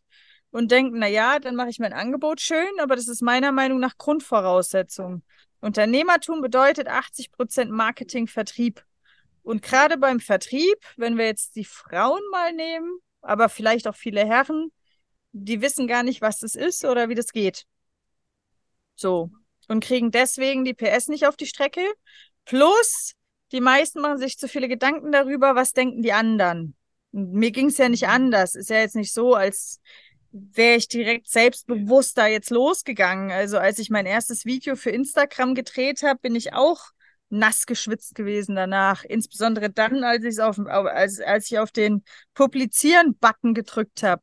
und 0.51 0.71
denken, 0.71 0.99
na 0.99 1.07
ja, 1.07 1.39
dann 1.39 1.55
mache 1.55 1.69
ich 1.69 1.79
mein 1.79 1.93
Angebot 1.93 2.41
schön, 2.41 2.79
aber 2.79 2.95
das 2.95 3.07
ist 3.07 3.21
meiner 3.21 3.51
Meinung 3.53 3.79
nach 3.79 3.97
Grundvoraussetzung. 3.97 5.23
Unternehmertum 5.61 6.41
bedeutet 6.41 6.87
80 6.87 7.31
Prozent 7.31 7.71
Marketing, 7.71 8.27
Vertrieb. 8.27 8.83
Und 9.41 9.61
gerade 9.61 9.97
beim 9.97 10.19
Vertrieb, 10.19 10.77
wenn 10.97 11.17
wir 11.17 11.25
jetzt 11.25 11.55
die 11.55 11.65
Frauen 11.65 12.21
mal 12.31 12.51
nehmen, 12.51 12.99
aber 13.21 13.47
vielleicht 13.47 13.87
auch 13.87 13.95
viele 13.95 14.25
Herren, 14.25 14.71
die 15.31 15.61
wissen 15.61 15.87
gar 15.87 16.03
nicht, 16.03 16.21
was 16.21 16.39
das 16.39 16.55
ist 16.55 16.83
oder 16.83 17.07
wie 17.07 17.15
das 17.15 17.31
geht. 17.31 17.65
So. 18.95 19.29
Und 19.69 19.83
kriegen 19.83 20.11
deswegen 20.11 20.65
die 20.65 20.73
PS 20.73 21.07
nicht 21.07 21.25
auf 21.25 21.37
die 21.37 21.45
Strecke. 21.45 21.85
Plus, 22.45 23.13
die 23.51 23.61
meisten 23.61 24.01
machen 24.01 24.17
sich 24.17 24.37
zu 24.37 24.47
viele 24.47 24.67
Gedanken 24.67 25.11
darüber, 25.11 25.55
was 25.55 25.73
denken 25.73 26.01
die 26.01 26.13
anderen. 26.13 26.75
Und 27.11 27.31
mir 27.31 27.51
ging 27.51 27.67
es 27.67 27.77
ja 27.77 27.89
nicht 27.89 28.07
anders. 28.07 28.55
Ist 28.55 28.69
ja 28.69 28.77
jetzt 28.77 28.95
nicht 28.95 29.13
so, 29.13 29.33
als 29.35 29.79
wäre 30.31 30.77
ich 30.77 30.87
direkt 30.87 31.27
selbstbewusst 31.29 32.17
da 32.17 32.27
jetzt 32.27 32.51
losgegangen. 32.51 33.31
Also 33.31 33.57
als 33.57 33.79
ich 33.79 33.89
mein 33.89 34.05
erstes 34.05 34.45
Video 34.45 34.75
für 34.75 34.91
Instagram 34.91 35.55
gedreht 35.55 36.03
habe, 36.03 36.19
bin 36.19 36.35
ich 36.35 36.53
auch 36.53 36.91
nass 37.29 37.65
geschwitzt 37.65 38.15
gewesen 38.15 38.55
danach. 38.55 39.03
Insbesondere 39.03 39.69
dann, 39.69 40.03
als 40.03 40.23
ich 40.23 40.39
auf, 40.41 40.59
als, 40.59 41.19
als 41.19 41.51
ich 41.51 41.59
auf 41.59 41.71
den 41.71 42.03
Publizieren-Button 42.33 43.53
gedrückt 43.53 44.03
habe. 44.03 44.21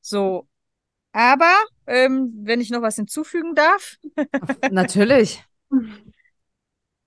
So. 0.00 0.48
Aber, 1.12 1.54
ähm, 1.86 2.32
wenn 2.42 2.60
ich 2.60 2.70
noch 2.70 2.82
was 2.82 2.96
hinzufügen 2.96 3.54
darf. 3.54 3.96
Natürlich. 4.70 5.42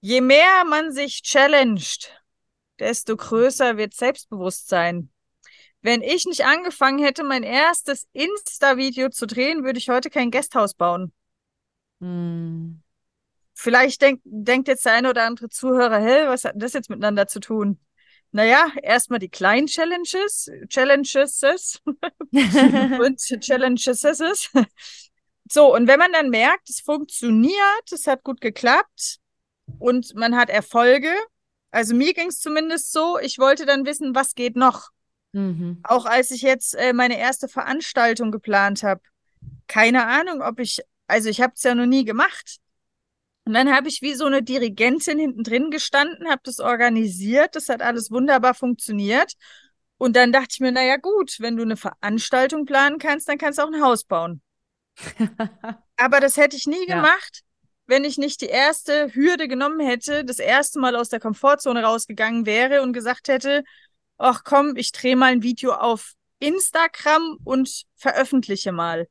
Je 0.03 0.20
mehr 0.20 0.65
man 0.65 0.91
sich 0.91 1.22
challenged, 1.22 2.12
desto 2.79 3.15
größer 3.15 3.77
wird 3.77 3.93
Selbstbewusstsein. 3.93 5.12
Wenn 5.84 6.01
ich 6.01 6.25
nicht 6.25 6.43
angefangen 6.43 7.03
hätte, 7.03 7.24
mein 7.24 7.43
erstes 7.43 8.08
Insta-Video 8.12 9.10
zu 9.10 9.27
drehen, 9.27 9.63
würde 9.63 9.77
ich 9.77 9.89
heute 9.89 10.10
kein 10.10 10.31
Gasthaus 10.31 10.74
bauen. 10.74 11.13
Hm. 12.00 12.81
Vielleicht 13.53 14.01
denk, 14.01 14.22
denkt 14.24 14.67
jetzt 14.67 14.86
der 14.86 14.93
eine 14.93 15.12
oder 15.12 15.24
andere 15.24 15.50
Zuhörer, 15.50 16.00
hä, 16.00 16.27
was 16.27 16.46
hat 16.46 16.55
das 16.55 16.74
jetzt 16.74 16.89
miteinander 16.89 17.27
zu 17.27 17.39
tun? 17.39 17.79
Naja, 18.31 18.72
erstmal 18.81 19.20
die 19.20 19.29
kleinen 19.29 19.67
Challenges, 19.67 20.50
Challenges 20.67 21.43
und 21.86 23.20
Challenges. 23.39 24.50
So, 25.51 25.75
und 25.75 25.88
wenn 25.88 26.00
man 26.00 26.13
dann 26.13 26.29
merkt, 26.29 26.70
es 26.72 26.79
funktioniert, 26.79 27.91
es 27.91 28.08
hat 28.08 28.24
gut 28.24 28.41
geklappt 28.41 29.21
und 29.80 30.16
man 30.16 30.36
hat 30.36 30.50
Erfolge, 30.50 31.12
also 31.72 31.96
mir 31.96 32.13
ging 32.13 32.28
es 32.28 32.40
zumindest 32.40 32.92
so, 32.92 33.18
ich 33.20 33.40
wollte 33.40 33.66
dann 33.66 33.86
wissen, 33.86 34.14
was 34.14 34.36
geht 34.36 34.55
noch. 34.55 34.90
Mhm. 35.34 35.79
Auch 35.84 36.05
als 36.05 36.31
ich 36.31 36.42
jetzt 36.42 36.75
äh, 36.75 36.94
meine 36.94 37.18
erste 37.18 37.48
Veranstaltung 37.48 38.31
geplant 38.31 38.84
habe. 38.84 39.01
Keine 39.68 40.05
Ahnung, 40.05 40.42
ob 40.42 40.60
ich, 40.60 40.81
also 41.07 41.29
ich 41.29 41.42
habe 41.42 41.53
es 41.55 41.64
ja 41.64 41.74
noch 41.74 41.86
nie 41.86 42.03
gemacht. 42.03 42.57
Und 43.46 43.53
dann 43.53 43.74
habe 43.74 43.88
ich 43.88 44.01
wie 44.01 44.14
so 44.14 44.25
eine 44.25 44.44
Dirigentin 44.44 45.18
hinten 45.18 45.44
drin 45.44 45.72
gestanden, 45.72 46.29
habe 46.29 46.42
das 46.44 46.60
organisiert, 46.60 47.55
das 47.55 47.70
hat 47.70 47.81
alles 47.81 48.12
wunderbar 48.12 48.53
funktioniert. 48.53 49.34
Und 49.98 50.16
dann 50.16 50.31
dachte 50.31 50.50
ich 50.51 50.60
mir, 50.60 50.72
naja 50.72 50.98
gut, 50.98 51.38
wenn 51.40 51.55
du 51.55 51.64
eine 51.64 51.77
Veranstaltung 51.77 52.66
planen 52.66 52.98
kannst, 52.98 53.29
dann 53.29 53.38
kannst 53.38 53.60
du 53.60 53.64
auch 53.64 53.72
ein 53.72 53.81
Haus 53.81 54.03
bauen. 54.03 54.42
Aber 55.96 56.20
das 56.20 56.38
hätte 56.38 56.57
ich 56.57 56.68
nie 56.68 56.88
ja. 56.88 56.96
gemacht, 56.96 57.42
wenn 57.92 58.06
ich 58.06 58.18
nicht 58.18 58.40
die 58.40 58.46
erste 58.46 59.14
Hürde 59.14 59.50
genommen 59.50 59.86
hätte, 59.86 60.24
das 60.24 60.40
erste 60.40 60.80
Mal 60.80 60.96
aus 60.96 61.10
der 61.10 61.20
Komfortzone 61.20 61.84
rausgegangen 61.84 62.46
wäre 62.46 62.84
und 62.84 62.94
gesagt 62.94 63.27
hätte, 63.27 63.66
ach 64.18 64.46
komm, 64.46 64.77
ich 64.77 64.94
drehe 64.94 65.18
mal 65.18 65.34
ein 65.34 65.44
Video 65.44 65.74
auf 65.74 66.14
Instagram 66.40 67.38
und 67.44 67.84
veröffentliche 67.98 68.72
mal. 68.72 69.10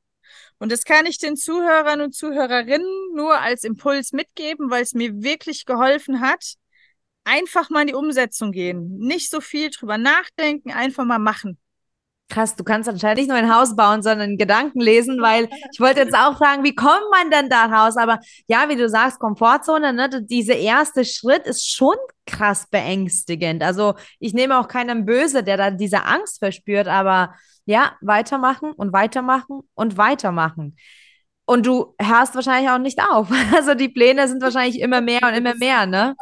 Und 0.58 0.72
das 0.72 0.84
kann 0.84 1.04
ich 1.04 1.18
den 1.18 1.36
Zuhörern 1.36 2.00
und 2.00 2.14
Zuhörerinnen 2.14 3.14
nur 3.14 3.38
als 3.38 3.64
Impuls 3.64 4.12
mitgeben, 4.12 4.70
weil 4.70 4.82
es 4.82 4.94
mir 4.94 5.22
wirklich 5.22 5.66
geholfen 5.66 6.22
hat. 6.22 6.54
Einfach 7.24 7.68
mal 7.68 7.82
in 7.82 7.88
die 7.88 7.94
Umsetzung 7.94 8.50
gehen. 8.50 8.96
Nicht 8.96 9.28
so 9.28 9.42
viel 9.42 9.68
drüber 9.68 9.98
nachdenken, 9.98 10.72
einfach 10.72 11.04
mal 11.04 11.18
machen. 11.18 11.58
Krass, 12.30 12.56
du 12.56 12.64
kannst 12.64 12.88
anscheinend 12.88 13.18
nicht 13.18 13.28
nur 13.28 13.36
ein 13.36 13.54
Haus 13.54 13.76
bauen, 13.76 14.02
sondern 14.02 14.38
Gedanken 14.38 14.80
lesen, 14.80 15.20
weil 15.20 15.48
ich 15.72 15.80
wollte 15.80 16.00
jetzt 16.00 16.14
auch 16.14 16.38
fragen, 16.38 16.64
wie 16.64 16.74
kommt 16.74 17.10
man 17.10 17.30
denn 17.30 17.50
da 17.50 17.66
raus? 17.66 17.96
Aber 17.96 18.20
ja, 18.46 18.68
wie 18.68 18.76
du 18.76 18.88
sagst, 18.88 19.18
Komfortzone, 19.18 19.92
ne, 19.92 20.08
dieser 20.24 20.56
erste 20.56 21.04
Schritt 21.04 21.46
ist 21.46 21.70
schon 21.70 21.96
krass 22.26 22.68
beängstigend. 22.70 23.62
Also 23.62 23.94
ich 24.20 24.32
nehme 24.32 24.58
auch 24.58 24.68
keinen 24.68 25.04
böse, 25.04 25.42
der 25.42 25.56
da 25.56 25.70
diese 25.70 26.04
Angst 26.04 26.38
verspürt, 26.38 26.86
aber 26.88 27.34
ja, 27.66 27.96
weitermachen 28.00 28.72
und 28.72 28.92
weitermachen 28.92 29.60
und 29.74 29.96
weitermachen. 29.96 30.76
Und 31.46 31.66
du 31.66 31.94
hörst 32.00 32.36
wahrscheinlich 32.36 32.70
auch 32.70 32.78
nicht 32.78 33.00
auf. 33.00 33.28
Also 33.54 33.74
die 33.74 33.88
Pläne 33.88 34.28
sind 34.28 34.40
wahrscheinlich 34.40 34.80
immer 34.80 35.00
mehr 35.00 35.22
und 35.22 35.34
immer 35.34 35.56
mehr, 35.56 35.84
ne? 35.84 36.14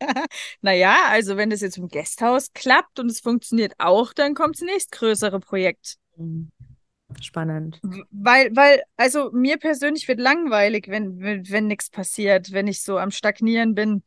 naja, 0.60 0.96
also 1.08 1.36
wenn 1.36 1.50
das 1.50 1.60
jetzt 1.60 1.78
im 1.78 1.88
Gasthaus 1.88 2.52
klappt 2.52 2.98
und 2.98 3.10
es 3.10 3.20
funktioniert 3.20 3.74
auch, 3.78 4.12
dann 4.12 4.34
kommt 4.34 4.56
das 4.56 4.62
nächstgrößere 4.62 5.40
Projekt. 5.40 5.96
Mhm. 6.16 6.50
Spannend. 7.20 7.80
Weil, 8.10 8.54
weil, 8.54 8.82
also 8.96 9.30
mir 9.32 9.56
persönlich 9.56 10.06
wird 10.06 10.20
langweilig, 10.20 10.86
wenn, 10.88 11.20
wenn, 11.20 11.48
wenn 11.50 11.66
nichts 11.66 11.90
passiert, 11.90 12.52
wenn 12.52 12.68
ich 12.68 12.82
so 12.82 12.98
am 12.98 13.10
Stagnieren 13.10 13.74
bin. 13.74 14.04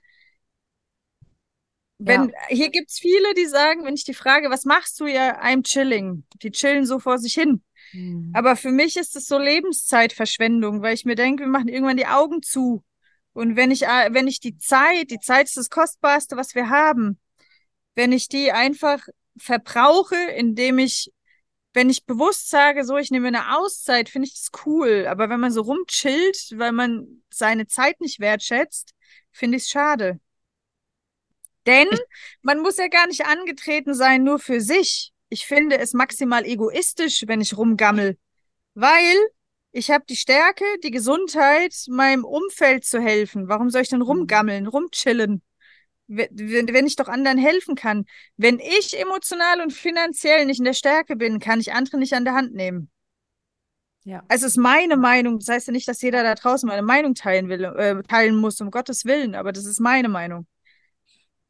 Wenn, 1.98 2.30
ja. 2.30 2.36
Hier 2.50 2.70
gibt 2.70 2.90
es 2.92 3.00
viele, 3.00 3.34
die 3.36 3.46
sagen, 3.46 3.86
wenn 3.86 3.94
ich 3.94 4.04
die 4.04 4.14
frage, 4.14 4.50
was 4.50 4.66
machst 4.66 5.00
du 5.00 5.06
ja, 5.06 5.42
I'm 5.42 5.64
chilling. 5.64 6.24
Die 6.42 6.52
chillen 6.52 6.86
so 6.86 7.00
vor 7.00 7.18
sich 7.18 7.34
hin. 7.34 7.62
Mhm. 7.92 8.32
Aber 8.34 8.56
für 8.56 8.72
mich 8.72 8.98
ist 8.98 9.16
es 9.16 9.26
so 9.26 9.38
Lebenszeitverschwendung, 9.38 10.82
weil 10.82 10.96
ich 10.96 11.06
mir 11.06 11.16
denke, 11.16 11.44
wir 11.44 11.50
machen 11.50 11.68
irgendwann 11.68 11.98
die 11.98 12.08
Augen 12.08 12.42
zu. 12.42 12.84
Und 13.34 13.56
wenn 13.56 13.72
ich, 13.72 13.84
äh, 13.84 14.10
wenn 14.12 14.28
ich 14.28 14.40
die 14.40 14.58
Zeit, 14.58 15.12
die 15.12 15.20
Zeit 15.20 15.48
ist 15.48 15.58
das 15.58 15.70
Kostbarste, 15.70 16.38
was 16.38 16.56
wir 16.56 16.70
haben, 16.70 17.20
wenn 17.96 18.12
ich 18.12 18.28
die 18.30 18.52
einfach 18.52 19.06
verbrauche, 19.38 20.16
indem 20.16 20.80
ich, 20.80 21.12
wenn 21.74 21.90
ich 21.90 22.06
bewusst 22.06 22.50
sage, 22.50 22.86
so, 22.86 22.98
ich 22.98 23.12
nehme 23.12 23.28
eine 23.28 23.58
Auszeit, 23.58 24.10
finde 24.10 24.28
ich 24.28 24.36
das 24.36 24.52
cool. 24.66 25.08
Aber 25.08 25.30
wenn 25.30 25.40
man 25.40 25.52
so 25.52 25.62
rumchillt, 25.62 26.54
weil 26.56 26.72
man 26.72 27.24
seine 27.32 27.68
Zeit 27.68 28.00
nicht 28.00 28.20
wertschätzt, 28.20 28.94
finde 29.32 29.58
ich 29.58 29.64
es 29.64 29.70
schade. 29.70 30.20
Denn 31.66 31.88
man 32.42 32.60
muss 32.60 32.78
ja 32.78 32.88
gar 32.88 33.08
nicht 33.08 33.26
angetreten 33.26 33.94
sein 33.94 34.24
nur 34.24 34.38
für 34.40 34.62
sich. 34.62 35.12
Ich 35.30 35.48
finde 35.48 35.80
es 35.80 35.94
maximal 35.94 36.46
egoistisch, 36.46 37.24
wenn 37.26 37.42
ich 37.42 37.58
rumgammel, 37.58 38.18
weil 38.76 39.16
ich 39.74 39.90
habe 39.90 40.06
die 40.08 40.16
Stärke, 40.16 40.64
die 40.84 40.92
Gesundheit, 40.92 41.74
meinem 41.90 42.24
Umfeld 42.24 42.86
zu 42.86 43.02
helfen. 43.02 43.50
Warum 43.50 43.72
soll 43.72 43.82
ich 43.82 43.90
denn 43.90 44.04
rumgammeln, 44.04 44.68
rumchillen? 44.68 45.42
Wenn 46.08 46.86
ich 46.86 46.96
doch 46.96 47.08
anderen 47.08 47.40
helfen 47.40 47.76
kann. 47.76 48.06
Wenn 48.38 48.60
ich 48.60 49.00
emotional 49.00 49.62
und 49.62 49.74
finanziell 49.74 50.46
nicht 50.46 50.60
in 50.60 50.66
der 50.66 50.74
Stärke 50.74 51.16
bin, 51.16 51.40
kann 51.40 51.60
ich 51.60 51.74
andere 51.74 51.98
nicht 51.98 52.14
an 52.14 52.24
der 52.24 52.36
Hand 52.36 52.54
nehmen. 52.54 52.92
Ja. 54.04 54.22
Es 54.28 54.44
ist 54.44 54.58
meine 54.58 54.96
Meinung. 54.96 55.40
Das 55.40 55.48
heißt 55.48 55.68
ja 55.68 55.74
nicht, 55.74 55.88
dass 55.88 56.02
jeder 56.02 56.22
da 56.22 56.36
draußen 56.36 56.68
meine 56.68 56.84
Meinung 56.84 57.16
teilen 57.16 57.50
will, 57.50 57.64
äh, 57.64 58.04
teilen 58.04 58.36
muss, 58.36 58.62
um 58.62 58.70
Gottes 58.70 59.06
Willen, 59.06 59.34
aber 59.34 59.52
das 59.52 59.66
ist 59.66 59.80
meine 59.80 60.10
Meinung. 60.10 60.46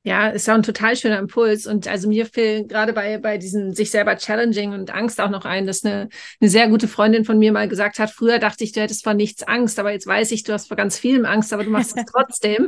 Ja, 0.06 0.28
ist 0.28 0.48
ja 0.48 0.54
ein 0.54 0.64
total 0.64 0.98
schöner 0.98 1.18
Impuls. 1.18 1.66
Und 1.66 1.88
also 1.88 2.10
mir 2.10 2.26
fiel 2.26 2.68
gerade 2.68 2.92
bei, 2.92 3.18
bei 3.20 3.38
diesem 3.38 3.74
sich 3.74 3.90
selber 3.90 4.18
challenging 4.18 4.74
und 4.74 4.94
Angst 4.94 5.22
auch 5.22 5.30
noch 5.30 5.46
ein, 5.46 5.66
dass 5.66 5.86
eine, 5.86 6.10
eine 6.42 6.50
sehr 6.50 6.68
gute 6.68 6.90
Freundin 6.90 7.24
von 7.24 7.40
mir 7.40 7.54
mal 7.54 7.70
gesagt 7.70 8.00
hat, 8.00 8.12
früher 8.12 8.38
dachte 8.38 8.66
ich, 8.66 8.74
du 8.74 8.82
hättest 8.82 9.06
vor 9.06 9.14
nichts 9.14 9.44
Angst, 9.44 9.80
aber 9.80 9.94
jetzt 9.94 10.06
weiß 10.06 10.32
ich, 10.32 10.44
du 10.44 10.52
hast 10.52 10.68
vor 10.68 10.76
ganz 10.76 10.98
vielem 11.00 11.24
Angst, 11.26 11.54
aber 11.54 11.64
du 11.64 11.70
machst 11.70 11.96
es 11.98 12.04
trotzdem. 12.12 12.68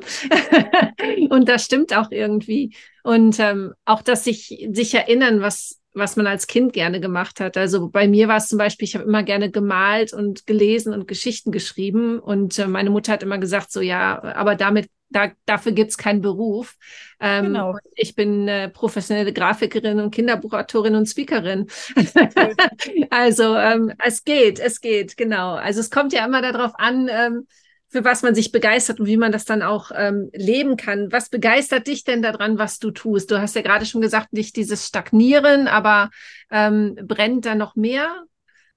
und 1.30 1.50
das 1.50 1.66
stimmt 1.66 1.94
auch 1.94 2.10
irgendwie. 2.10 2.74
Und 3.04 3.38
ähm, 3.40 3.74
auch, 3.84 4.02
dass 4.02 4.24
sich, 4.24 4.68
sich 4.72 4.94
erinnern, 4.94 5.42
was, 5.42 5.82
was 5.94 6.16
man 6.16 6.28
als 6.28 6.48
Kind 6.48 6.72
gerne 6.72 7.02
gemacht 7.02 7.42
hat. 7.42 7.58
Also 7.58 7.90
bei 7.90 8.08
mir 8.08 8.30
war 8.30 8.38
es 8.38 8.48
zum 8.48 8.58
Beispiel, 8.58 8.88
ich 8.88 8.96
habe 8.96 9.06
immer 9.06 9.24
gerne 9.24 9.52
gemalt 9.52 10.14
und 10.14 10.48
gelesen 10.48 10.94
und 10.94 11.06
Geschichten 11.06 11.52
geschrieben. 11.52 12.18
Und 12.20 12.58
äh, 12.60 12.68
meine 12.68 12.92
Mutter 12.92 13.12
hat 13.12 13.24
immer 13.24 13.40
gesagt, 13.40 13.74
so 13.74 13.82
ja, 13.82 14.24
aber 14.24 14.56
damit, 14.56 14.88
da, 15.10 15.32
dafür 15.46 15.72
gibt's 15.72 15.98
keinen 15.98 16.22
Beruf. 16.22 16.76
Ähm, 17.20 17.46
genau. 17.46 17.78
Ich 17.96 18.16
bin 18.16 18.48
äh, 18.48 18.70
professionelle 18.70 19.34
Grafikerin 19.34 20.00
und 20.00 20.14
Kinderbuchautorin 20.14 20.96
und 20.96 21.08
Speakerin. 21.08 21.68
also 23.10 23.56
ähm, 23.56 23.94
es 24.04 24.24
geht, 24.24 24.60
es 24.60 24.82
geht, 24.82 25.18
genau. 25.18 25.56
Also 25.56 25.80
es 25.80 25.92
kommt 25.92 26.14
ja 26.14 26.26
immer 26.26 26.42
darauf 26.42 26.74
an, 26.76 27.10
ähm, 27.12 27.48
für 27.88 28.04
was 28.04 28.24
man 28.24 28.36
sich 28.36 28.52
begeistert 28.52 29.00
und 29.00 29.06
wie 29.06 29.16
man 29.16 29.32
das 29.32 29.46
dann 29.46 29.62
auch 29.62 29.92
ähm, 29.96 30.30
leben 30.34 30.76
kann. 30.76 31.12
Was 31.12 31.30
begeistert 31.30 31.88
dich 31.88 32.04
denn 32.04 32.22
daran, 32.22 32.58
was 32.58 32.80
du 32.80 32.92
tust? 32.92 33.32
Du 33.32 33.40
hast 33.40 33.56
ja 33.56 33.62
gerade 33.62 33.86
schon 33.86 34.02
gesagt, 34.02 34.34
nicht 34.34 34.58
dieses 34.58 34.88
Stagnieren, 34.88 35.68
aber 35.68 36.10
ähm, 36.52 36.98
brennt 37.04 37.46
da 37.46 37.56
noch 37.56 37.76
mehr? 37.76 38.26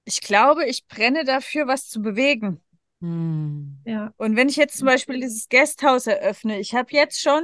Ich 0.04 0.20
glaube, 0.20 0.66
ich 0.66 0.86
brenne 0.86 1.24
dafür, 1.24 1.66
was 1.66 1.88
zu 1.88 2.00
bewegen. 2.00 2.60
Hm. 3.00 3.78
Ja. 3.84 4.12
Und 4.16 4.36
wenn 4.36 4.48
ich 4.48 4.56
jetzt 4.56 4.78
zum 4.78 4.86
Beispiel 4.86 5.20
dieses 5.20 5.48
Guesthouse 5.48 6.06
eröffne, 6.06 6.58
ich 6.58 6.74
habe 6.74 6.92
jetzt 6.92 7.20
schon 7.20 7.42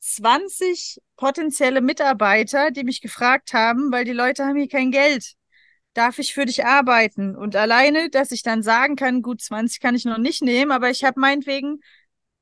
20 0.00 0.98
potenzielle 1.16 1.80
Mitarbeiter, 1.80 2.70
die 2.70 2.84
mich 2.84 3.00
gefragt 3.00 3.52
haben, 3.52 3.90
weil 3.92 4.04
die 4.04 4.12
Leute 4.12 4.44
haben 4.44 4.56
hier 4.56 4.68
kein 4.68 4.90
Geld 4.90 5.36
darf 5.94 6.18
ich 6.18 6.34
für 6.34 6.46
dich 6.46 6.64
arbeiten? 6.64 7.36
Und 7.36 7.56
alleine, 7.56 8.10
dass 8.10 8.32
ich 8.32 8.42
dann 8.42 8.62
sagen 8.62 8.96
kann, 8.96 9.22
gut, 9.22 9.40
20 9.42 9.80
kann 9.80 9.94
ich 9.94 10.04
noch 10.04 10.18
nicht 10.18 10.42
nehmen, 10.42 10.72
aber 10.72 10.90
ich 10.90 11.04
habe 11.04 11.20
meinetwegen 11.20 11.80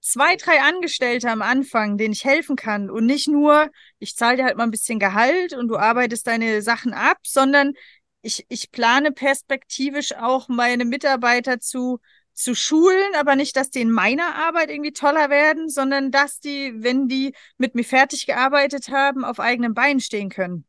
zwei, 0.00 0.36
drei 0.36 0.60
Angestellte 0.60 1.30
am 1.30 1.42
Anfang, 1.42 1.98
denen 1.98 2.12
ich 2.12 2.24
helfen 2.24 2.56
kann. 2.56 2.90
Und 2.90 3.06
nicht 3.06 3.28
nur, 3.28 3.70
ich 3.98 4.16
zahle 4.16 4.36
dir 4.38 4.44
halt 4.44 4.56
mal 4.56 4.64
ein 4.64 4.70
bisschen 4.70 4.98
Gehalt 4.98 5.54
und 5.54 5.68
du 5.68 5.76
arbeitest 5.76 6.26
deine 6.26 6.62
Sachen 6.62 6.92
ab, 6.94 7.18
sondern 7.24 7.74
ich, 8.22 8.44
ich 8.48 8.70
plane 8.70 9.12
perspektivisch 9.12 10.14
auch 10.14 10.48
meine 10.48 10.84
Mitarbeiter 10.84 11.60
zu, 11.60 12.00
zu 12.38 12.54
schulen, 12.54 13.14
aber 13.16 13.34
nicht, 13.34 13.56
dass 13.56 13.70
die 13.70 13.80
in 13.80 13.90
meiner 13.90 14.36
Arbeit 14.36 14.70
irgendwie 14.70 14.92
toller 14.92 15.28
werden, 15.28 15.68
sondern 15.68 16.12
dass 16.12 16.38
die, 16.38 16.72
wenn 16.76 17.08
die 17.08 17.34
mit 17.56 17.74
mir 17.74 17.84
fertig 17.84 18.26
gearbeitet 18.26 18.90
haben, 18.90 19.24
auf 19.24 19.40
eigenen 19.40 19.74
Beinen 19.74 19.98
stehen 19.98 20.28
können. 20.28 20.64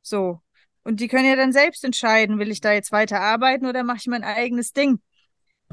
So. 0.00 0.40
Und 0.82 1.00
die 1.00 1.08
können 1.08 1.28
ja 1.28 1.36
dann 1.36 1.52
selbst 1.52 1.84
entscheiden, 1.84 2.38
will 2.38 2.50
ich 2.50 2.60
da 2.60 2.72
jetzt 2.72 2.90
weiter 2.90 3.20
arbeiten 3.20 3.66
oder 3.66 3.84
mache 3.84 3.98
ich 3.98 4.06
mein 4.06 4.24
eigenes 4.24 4.72
Ding. 4.72 5.00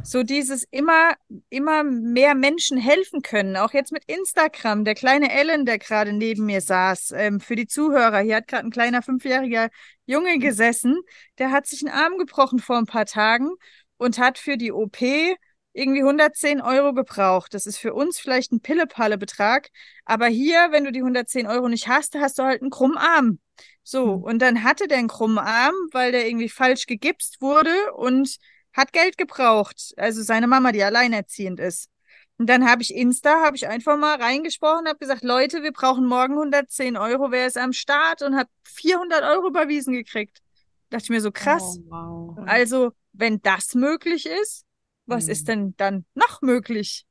So 0.03 0.23
dieses 0.23 0.65
immer, 0.69 1.13
immer 1.49 1.83
mehr 1.83 2.35
Menschen 2.35 2.77
helfen 2.77 3.21
können. 3.21 3.55
Auch 3.55 3.73
jetzt 3.73 3.91
mit 3.91 4.03
Instagram. 4.05 4.83
Der 4.85 4.95
kleine 4.95 5.31
Ellen, 5.31 5.65
der 5.65 5.79
gerade 5.79 6.13
neben 6.13 6.45
mir 6.45 6.61
saß, 6.61 7.13
ähm, 7.15 7.39
für 7.39 7.55
die 7.55 7.67
Zuhörer. 7.67 8.19
Hier 8.19 8.37
hat 8.37 8.47
gerade 8.47 8.65
ein 8.65 8.71
kleiner 8.71 9.01
fünfjähriger 9.01 9.69
Junge 10.05 10.39
gesessen. 10.39 11.01
Der 11.37 11.51
hat 11.51 11.67
sich 11.67 11.85
einen 11.85 11.95
Arm 11.95 12.17
gebrochen 12.17 12.59
vor 12.59 12.77
ein 12.77 12.85
paar 12.85 13.05
Tagen 13.05 13.49
und 13.99 14.17
hat 14.17 14.39
für 14.39 14.57
die 14.57 14.71
OP 14.71 14.97
irgendwie 15.73 15.99
110 16.01 16.61
Euro 16.61 16.93
gebraucht. 16.93 17.53
Das 17.53 17.67
ist 17.67 17.77
für 17.77 17.93
uns 17.93 18.19
vielleicht 18.19 18.51
ein 18.51 18.61
Pille-Palle-Betrag. 18.61 19.69
Aber 20.05 20.25
hier, 20.25 20.69
wenn 20.71 20.83
du 20.83 20.91
die 20.91 20.99
110 20.99 21.45
Euro 21.45 21.69
nicht 21.69 21.87
hast, 21.87 22.15
hast 22.15 22.39
du 22.39 22.43
halt 22.43 22.61
einen 22.61 22.71
krummen 22.71 22.97
Arm. 22.97 23.39
So, 23.83 24.17
mhm. 24.17 24.23
und 24.23 24.41
dann 24.41 24.63
hatte 24.63 24.87
der 24.87 24.97
einen 24.97 25.07
krummen 25.07 25.37
Arm, 25.37 25.75
weil 25.91 26.11
der 26.11 26.27
irgendwie 26.27 26.49
falsch 26.49 26.85
gegipst 26.87 27.41
wurde 27.41 27.93
und 27.93 28.37
hat 28.73 28.93
Geld 28.93 29.17
gebraucht. 29.17 29.93
Also 29.97 30.23
seine 30.23 30.47
Mama, 30.47 30.71
die 30.71 30.83
alleinerziehend 30.83 31.59
ist. 31.59 31.89
Und 32.37 32.49
dann 32.49 32.69
habe 32.69 32.81
ich 32.81 32.95
Insta, 32.95 33.41
habe 33.43 33.57
ich 33.57 33.67
einfach 33.67 33.97
mal 33.97 34.15
reingesprochen, 34.15 34.87
habe 34.87 34.97
gesagt, 34.97 35.23
Leute, 35.23 35.61
wir 35.61 35.73
brauchen 35.73 36.05
morgen 36.05 36.33
110 36.33 36.95
Euro, 36.95 37.31
wer 37.31 37.45
ist 37.45 37.57
am 37.57 37.73
Start? 37.73 38.21
Und 38.21 38.37
habe 38.37 38.49
400 38.63 39.23
Euro 39.23 39.49
überwiesen 39.49 39.93
gekriegt. 39.93 40.41
dachte 40.89 41.03
ich 41.03 41.09
mir 41.09 41.19
so, 41.19 41.31
krass. 41.31 41.79
Oh, 41.89 42.37
wow. 42.37 42.47
Also, 42.47 42.93
wenn 43.13 43.41
das 43.41 43.75
möglich 43.75 44.25
ist, 44.25 44.65
was 45.05 45.25
mhm. 45.25 45.31
ist 45.31 45.47
denn 45.47 45.73
dann 45.77 46.05
noch 46.15 46.41
möglich? 46.41 47.05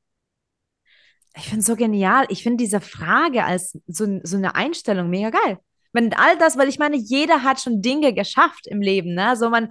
Ich 1.35 1.43
finde 1.43 1.59
es 1.59 1.65
so 1.65 1.75
genial. 1.75 2.25
Ich 2.29 2.43
finde 2.43 2.57
diese 2.57 2.81
Frage 2.81 3.43
als 3.43 3.77
so, 3.87 4.19
so 4.23 4.37
eine 4.37 4.55
Einstellung 4.55 5.09
mega 5.09 5.29
geil. 5.29 5.59
Wenn 5.93 6.13
all 6.13 6.37
das, 6.37 6.57
weil 6.57 6.69
ich 6.69 6.79
meine, 6.79 6.97
jeder 6.97 7.43
hat 7.43 7.61
schon 7.61 7.81
Dinge 7.81 8.13
geschafft 8.13 8.67
im 8.67 8.81
Leben, 8.81 9.13
ne? 9.13 9.35
So 9.35 9.49
man, 9.49 9.69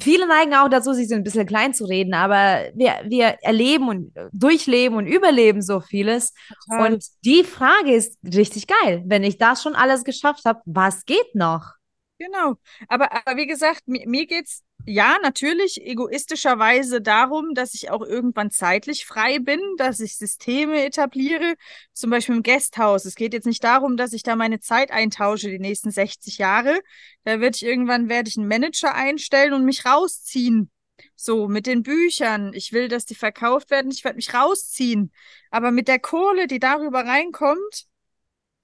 viele 0.00 0.26
neigen 0.26 0.54
auch 0.54 0.68
dazu, 0.68 0.92
sich 0.92 1.08
so 1.08 1.14
ein 1.14 1.24
bisschen 1.24 1.46
klein 1.46 1.74
zu 1.74 1.84
reden, 1.84 2.14
aber 2.14 2.70
wir, 2.74 3.00
wir 3.04 3.38
erleben 3.42 3.88
und 3.88 4.12
durchleben 4.32 4.96
und 4.96 5.06
überleben 5.06 5.62
so 5.62 5.80
vieles. 5.80 6.32
Total. 6.68 6.92
Und 6.92 7.04
die 7.24 7.44
Frage 7.44 7.94
ist 7.94 8.18
richtig 8.24 8.66
geil. 8.66 9.02
Wenn 9.06 9.24
ich 9.24 9.38
das 9.38 9.62
schon 9.62 9.74
alles 9.74 10.04
geschafft 10.04 10.44
habe, 10.44 10.60
was 10.64 11.04
geht 11.04 11.34
noch? 11.34 11.74
Genau. 12.18 12.56
Aber, 12.88 13.12
aber 13.12 13.36
wie 13.36 13.46
gesagt, 13.46 13.86
mir, 13.86 14.06
mir 14.08 14.26
geht's 14.26 14.62
ja, 14.88 15.18
natürlich 15.22 15.84
egoistischerweise 15.84 17.02
darum, 17.02 17.52
dass 17.54 17.74
ich 17.74 17.90
auch 17.90 18.00
irgendwann 18.00 18.50
zeitlich 18.50 19.04
frei 19.04 19.38
bin, 19.38 19.60
dass 19.76 20.00
ich 20.00 20.16
Systeme 20.16 20.82
etabliere, 20.84 21.56
zum 21.92 22.08
Beispiel 22.08 22.36
im 22.36 22.42
Guesthouse. 22.42 23.04
Es 23.04 23.14
geht 23.14 23.34
jetzt 23.34 23.44
nicht 23.46 23.62
darum, 23.62 23.98
dass 23.98 24.14
ich 24.14 24.22
da 24.22 24.34
meine 24.34 24.60
Zeit 24.60 24.90
eintausche 24.90 25.50
die 25.50 25.58
nächsten 25.58 25.90
60 25.90 26.38
Jahre. 26.38 26.80
Da 27.24 27.38
werde 27.40 27.56
ich 27.56 27.64
irgendwann 27.64 28.08
werde 28.08 28.30
ich 28.30 28.38
einen 28.38 28.48
Manager 28.48 28.94
einstellen 28.94 29.52
und 29.52 29.66
mich 29.66 29.84
rausziehen. 29.84 30.70
So, 31.14 31.48
mit 31.48 31.66
den 31.66 31.82
Büchern. 31.82 32.52
Ich 32.54 32.72
will, 32.72 32.88
dass 32.88 33.04
die 33.04 33.14
verkauft 33.14 33.70
werden. 33.70 33.90
Ich 33.90 34.04
werde 34.04 34.16
mich 34.16 34.32
rausziehen. 34.32 35.12
Aber 35.50 35.70
mit 35.70 35.88
der 35.88 35.98
Kohle, 35.98 36.46
die 36.46 36.60
darüber 36.60 37.00
reinkommt, 37.00 37.86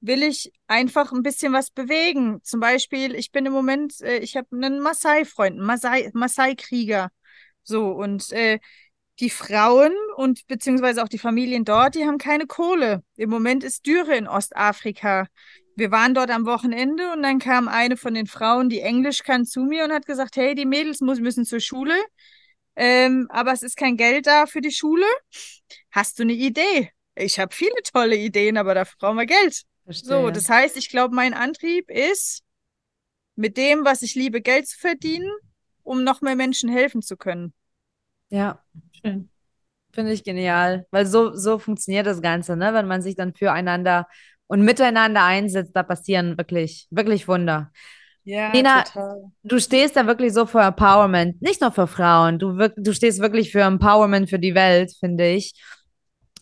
will 0.07 0.23
ich 0.23 0.53
einfach 0.67 1.13
ein 1.13 1.23
bisschen 1.23 1.53
was 1.53 1.71
bewegen. 1.71 2.41
Zum 2.43 2.61
Beispiel, 2.61 3.15
ich 3.15 3.33
bin 3.33 3.47
im 3.47 3.53
Moment, 3.53 4.01
äh, 4.01 4.19
ich 4.19 4.37
habe 4.37 4.49
einen 4.53 4.81
Maasai-Freund, 4.81 5.59
einen 5.61 6.11
Maasai-Krieger. 6.15 7.11
so, 7.63 7.89
und 7.89 8.33
äh, 8.33 8.59
die 9.21 9.31
Frauen 9.31 9.93
und 10.17 10.47
beziehungsweise 10.49 11.03
auch 11.03 11.09
die 11.09 11.19
Familien 11.19 11.65
dort, 11.65 11.95
die 11.95 12.05
haben 12.05 12.19
keine 12.19 12.47
Kohle. 12.47 13.03
Im 13.17 13.31
Moment 13.31 13.63
ist 13.65 13.87
Dürre 13.87 14.17
in 14.17 14.27
Ostafrika. 14.27 15.27
Wir 15.77 15.91
waren 15.91 16.15
dort 16.15 16.31
am 16.31 16.47
Wochenende 16.47 17.13
und 17.13 17.23
dann 17.23 17.39
kam 17.39 17.69
eine 17.69 17.97
von 17.97 18.15
den 18.15 18.27
Frauen, 18.27 18.69
die 18.69 18.81
Englisch 18.81 19.23
kann, 19.23 19.45
zu 19.45 19.61
mir 19.61 19.85
und 19.85 19.93
hat 19.93 20.07
gesagt, 20.07 20.37
hey, 20.37 20.55
die 20.55 20.67
Mädels 20.67 21.01
müssen 21.01 21.45
zur 21.45 21.61
Schule, 21.61 21.95
ähm, 22.77 23.27
aber 23.31 23.53
es 23.53 23.63
ist 23.63 23.77
kein 23.77 23.97
Geld 23.97 24.27
da 24.27 24.47
für 24.47 24.61
die 24.61 24.73
Schule. 24.73 25.07
Hast 25.91 26.19
du 26.19 26.25
eine 26.25 26.33
Idee? 26.33 26.91
Ich 27.17 27.39
habe 27.39 27.55
viele 27.55 27.75
tolle 27.93 28.17
Ideen, 28.17 28.57
aber 28.57 28.75
dafür 28.75 28.97
brauchen 28.99 29.19
wir 29.19 29.27
Geld. 29.27 29.65
Verstehe. 29.85 30.09
So, 30.09 30.31
das 30.31 30.49
heißt, 30.49 30.77
ich 30.77 30.89
glaube, 30.89 31.15
mein 31.15 31.35
Antrieb 31.35 31.91
ist, 31.91 32.43
mit 33.37 33.57
dem, 33.57 33.85
was 33.85 34.03
ich 34.03 34.15
liebe, 34.15 34.41
Geld 34.41 34.67
zu 34.67 34.79
verdienen, 34.79 35.31
um 35.83 36.05
noch 36.05 36.21
mehr 36.21 36.37
Menschen 36.37 36.71
helfen 36.71 37.03
zu 37.03 37.17
können. 37.17 37.53
Ja, 38.31 38.63
schön. 38.93 39.29
Finde 39.93 40.13
ich 40.13 40.25
genial, 40.25 40.87
weil 40.91 41.07
so, 41.07 41.35
so 41.35 41.59
funktioniert 41.59 42.07
das 42.07 42.21
Ganze, 42.21 42.57
ne? 42.57 42.73
Wenn 42.75 42.87
man 42.87 43.03
sich 43.03 43.15
dann 43.15 43.35
füreinander 43.35 44.09
und 44.47 44.63
miteinander 44.63 45.25
einsetzt, 45.25 45.75
da 45.75 45.83
passieren 45.83 46.37
wirklich, 46.37 46.89
wirklich 46.91 47.29
Wunder. 47.29 47.71
Ja, 48.25 48.51
Nina, 48.51 48.83
total. 48.83 49.31
du 49.43 49.61
stehst 49.61 49.97
da 49.97 50.07
wirklich 50.07 50.33
so 50.33 50.47
für 50.47 50.63
Empowerment, 50.63 51.43
nicht 51.43 51.61
nur 51.61 51.71
für 51.71 51.87
Frauen, 51.87 52.39
du, 52.39 52.57
du 52.77 52.93
stehst 52.93 53.21
wirklich 53.21 53.53
für 53.53 53.61
Empowerment 53.61 54.31
für 54.31 54.39
die 54.39 54.55
Welt, 54.55 54.93
finde 54.99 55.29
ich. 55.29 55.53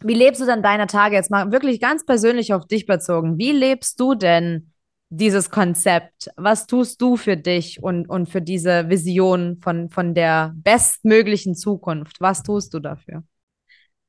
Wie 0.05 0.15
lebst 0.15 0.41
du 0.41 0.47
dann 0.47 0.63
deine 0.63 0.87
Tage 0.87 1.17
jetzt 1.17 1.31
mal 1.31 1.53
wirklich 1.53 1.81
ganz 1.81 2.05
persönlich 2.05 2.55
auf 2.55 2.67
dich 2.67 2.87
bezogen? 2.87 3.39
Wie 3.39 3.53
lebst 3.53 3.99
du 4.01 4.15
denn 4.15 4.73
dieses 5.11 5.51
Konzept? 5.51 6.31
Was 6.37 6.67
tust 6.67 7.01
du 7.01 7.17
für 7.17 7.37
dich 7.37 7.83
und, 7.83 8.09
und 8.09 8.29
für 8.29 8.41
diese 8.41 8.89
Vision 8.89 9.59
von, 9.63 9.91
von 9.91 10.15
der 10.15 10.53
bestmöglichen 10.57 11.55
Zukunft? 11.55 12.21
Was 12.21 12.43
tust 12.43 12.73
du 12.75 12.81
dafür? 12.81 13.23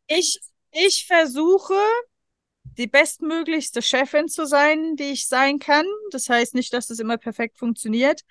Ich, 0.07 0.39
ich 0.71 1.05
versuche, 1.05 1.75
die 2.77 2.87
bestmöglichste 2.87 3.81
Chefin 3.81 4.27
zu 4.27 4.45
sein, 4.45 4.95
die 4.95 5.11
ich 5.11 5.27
sein 5.27 5.59
kann. 5.59 5.85
Das 6.11 6.29
heißt 6.29 6.55
nicht, 6.55 6.73
dass 6.73 6.87
das 6.87 6.99
immer 6.99 7.17
perfekt 7.17 7.57
funktioniert, 7.57 8.21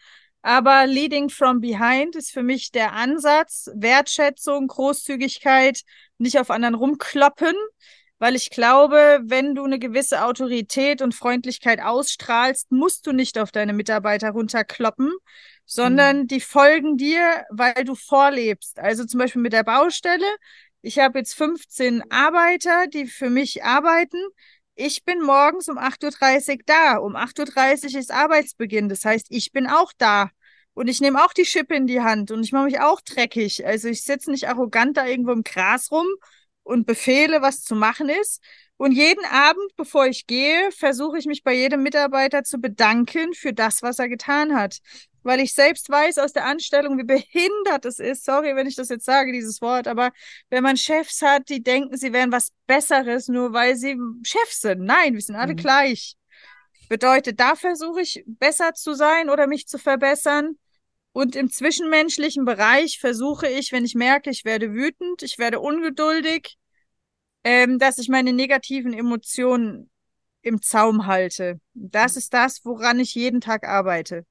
aber 0.42 0.86
Leading 0.86 1.30
from 1.30 1.60
Behind 1.60 2.16
ist 2.16 2.32
für 2.32 2.42
mich 2.42 2.72
der 2.72 2.92
Ansatz, 2.92 3.70
Wertschätzung, 3.74 4.66
Großzügigkeit, 4.66 5.82
nicht 6.18 6.38
auf 6.38 6.50
anderen 6.50 6.74
rumkloppen, 6.74 7.54
weil 8.18 8.36
ich 8.36 8.50
glaube, 8.50 9.20
wenn 9.24 9.54
du 9.54 9.64
eine 9.64 9.78
gewisse 9.80 10.24
Autorität 10.24 11.02
und 11.02 11.14
Freundlichkeit 11.14 11.80
ausstrahlst, 11.80 12.70
musst 12.70 13.06
du 13.06 13.12
nicht 13.12 13.36
auf 13.36 13.50
deine 13.50 13.72
Mitarbeiter 13.72 14.30
runterkloppen, 14.30 15.12
sondern 15.64 16.20
mhm. 16.20 16.26
die 16.28 16.40
folgen 16.40 16.96
dir, 16.96 17.44
weil 17.50 17.84
du 17.84 17.94
vorlebst. 17.94 18.78
Also 18.78 19.04
zum 19.04 19.18
Beispiel 19.18 19.42
mit 19.42 19.52
der 19.52 19.64
Baustelle. 19.64 20.26
Ich 20.82 20.98
habe 20.98 21.18
jetzt 21.18 21.34
15 21.34 22.10
Arbeiter, 22.10 22.86
die 22.86 23.06
für 23.06 23.30
mich 23.30 23.64
arbeiten. 23.64 24.18
Ich 24.84 25.04
bin 25.04 25.22
morgens 25.22 25.68
um 25.68 25.78
8.30 25.78 26.50
Uhr 26.50 26.58
da. 26.66 26.96
Um 26.96 27.14
8.30 27.14 27.94
Uhr 27.94 28.00
ist 28.00 28.10
Arbeitsbeginn. 28.10 28.88
Das 28.88 29.04
heißt, 29.04 29.28
ich 29.30 29.52
bin 29.52 29.68
auch 29.68 29.92
da. 29.96 30.30
Und 30.74 30.88
ich 30.88 31.00
nehme 31.00 31.24
auch 31.24 31.32
die 31.32 31.44
Schippe 31.44 31.76
in 31.76 31.86
die 31.86 32.00
Hand 32.00 32.32
und 32.32 32.42
ich 32.42 32.50
mache 32.50 32.64
mich 32.64 32.80
auch 32.80 33.00
dreckig. 33.00 33.64
Also 33.64 33.86
ich 33.86 34.02
sitze 34.02 34.32
nicht 34.32 34.48
arrogant 34.48 34.96
da 34.96 35.06
irgendwo 35.06 35.30
im 35.30 35.44
Gras 35.44 35.92
rum 35.92 36.08
und 36.64 36.84
befehle, 36.84 37.42
was 37.42 37.62
zu 37.62 37.76
machen 37.76 38.08
ist. 38.08 38.42
Und 38.76 38.90
jeden 38.90 39.24
Abend, 39.26 39.70
bevor 39.76 40.06
ich 40.06 40.26
gehe, 40.26 40.72
versuche 40.72 41.16
ich 41.16 41.26
mich 41.26 41.44
bei 41.44 41.52
jedem 41.52 41.84
Mitarbeiter 41.84 42.42
zu 42.42 42.58
bedanken 42.58 43.34
für 43.34 43.52
das, 43.52 43.82
was 43.82 44.00
er 44.00 44.08
getan 44.08 44.56
hat. 44.56 44.78
Weil 45.22 45.40
ich 45.40 45.54
selbst 45.54 45.88
weiß 45.88 46.18
aus 46.18 46.32
der 46.32 46.46
Anstellung, 46.46 46.98
wie 46.98 47.04
behindert 47.04 47.84
es 47.84 47.98
ist. 47.98 48.24
Sorry, 48.24 48.56
wenn 48.56 48.66
ich 48.66 48.76
das 48.76 48.88
jetzt 48.88 49.04
sage, 49.04 49.32
dieses 49.32 49.60
Wort. 49.60 49.86
Aber 49.86 50.12
wenn 50.50 50.62
man 50.62 50.76
Chefs 50.76 51.22
hat, 51.22 51.48
die 51.48 51.62
denken, 51.62 51.96
sie 51.96 52.12
wären 52.12 52.32
was 52.32 52.52
Besseres, 52.66 53.28
nur 53.28 53.52
weil 53.52 53.76
sie 53.76 53.96
Chefs 54.24 54.60
sind. 54.60 54.84
Nein, 54.84 55.14
wir 55.14 55.20
sind 55.20 55.36
alle 55.36 55.52
mhm. 55.52 55.58
gleich. 55.58 56.16
Bedeutet, 56.88 57.40
da 57.40 57.54
versuche 57.54 58.02
ich 58.02 58.22
besser 58.26 58.74
zu 58.74 58.94
sein 58.94 59.30
oder 59.30 59.46
mich 59.46 59.66
zu 59.66 59.78
verbessern. 59.78 60.58
Und 61.12 61.36
im 61.36 61.50
zwischenmenschlichen 61.50 62.44
Bereich 62.44 62.98
versuche 62.98 63.46
ich, 63.46 63.70
wenn 63.72 63.84
ich 63.84 63.94
merke, 63.94 64.30
ich 64.30 64.44
werde 64.44 64.72
wütend, 64.72 65.22
ich 65.22 65.38
werde 65.38 65.60
ungeduldig, 65.60 66.56
ähm, 67.44 67.78
dass 67.78 67.98
ich 67.98 68.08
meine 68.08 68.32
negativen 68.32 68.94
Emotionen 68.94 69.90
im 70.42 70.60
Zaum 70.62 71.06
halte. 71.06 71.60
Das 71.74 72.16
ist 72.16 72.34
das, 72.34 72.64
woran 72.64 72.98
ich 72.98 73.14
jeden 73.14 73.40
Tag 73.40 73.66
arbeite. 73.66 74.24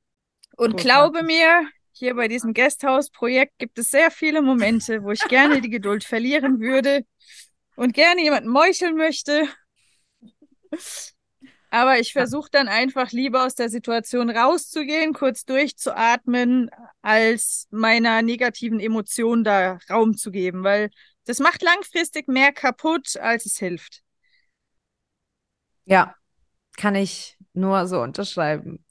Und 0.58 0.72
Großartig. 0.72 0.84
glaube 0.84 1.24
mir, 1.24 1.68
hier 1.94 2.16
bei 2.16 2.28
diesem 2.28 2.54
Guesthouse-Projekt 2.54 3.58
gibt 3.60 3.78
es 3.78 3.92
sehr 3.92 4.12
viele 4.12 4.42
Momente, 4.42 5.04
wo 5.04 5.12
ich 5.12 5.24
gerne 5.28 5.62
die 5.62 5.70
Geduld 5.70 6.04
verlieren 6.04 6.60
würde 6.60 7.06
und 7.76 7.94
gerne 7.94 8.22
jemanden 8.22 8.50
meucheln 8.50 8.96
möchte. 8.96 9.48
Aber 11.70 12.00
ich 12.00 12.12
versuche 12.12 12.50
dann 12.52 12.68
einfach 12.68 13.12
lieber 13.12 13.46
aus 13.46 13.56
der 13.56 13.70
Situation 13.70 14.30
rauszugehen, 14.30 15.14
kurz 15.14 15.46
durchzuatmen, 15.46 16.70
als 17.02 17.68
meiner 17.72 18.22
negativen 18.22 18.80
Emotion 18.82 19.46
da 19.46 19.80
Raum 19.90 20.18
zu 20.18 20.32
geben, 20.32 20.64
weil 20.64 20.90
das 21.26 21.40
macht 21.40 21.62
langfristig 21.62 22.28
mehr 22.28 22.52
kaputt, 22.52 23.16
als 23.16 23.46
es 23.46 23.58
hilft. 23.58 24.02
Ja, 25.86 26.16
kann 26.78 26.96
ich 26.96 27.38
nur 27.54 27.88
so 27.88 28.02
unterschreiben. 28.02 28.84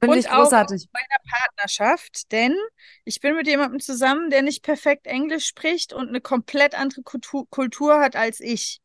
Finde 0.00 0.18
ich 0.18 0.28
großartig. 0.28 0.86
Auch 0.86 0.92
bei 0.92 1.00
der 1.10 1.30
Partnerschaft, 1.30 2.32
denn 2.32 2.56
ich 3.04 3.20
bin 3.20 3.34
mit 3.34 3.46
jemandem 3.46 3.80
zusammen, 3.80 4.30
der 4.30 4.42
nicht 4.42 4.62
perfekt 4.62 5.06
Englisch 5.06 5.46
spricht 5.46 5.92
und 5.92 6.08
eine 6.08 6.20
komplett 6.20 6.74
andere 6.74 7.02
Kultur, 7.02 7.48
Kultur 7.50 8.00
hat 8.00 8.16
als 8.16 8.40
ich. 8.40 8.80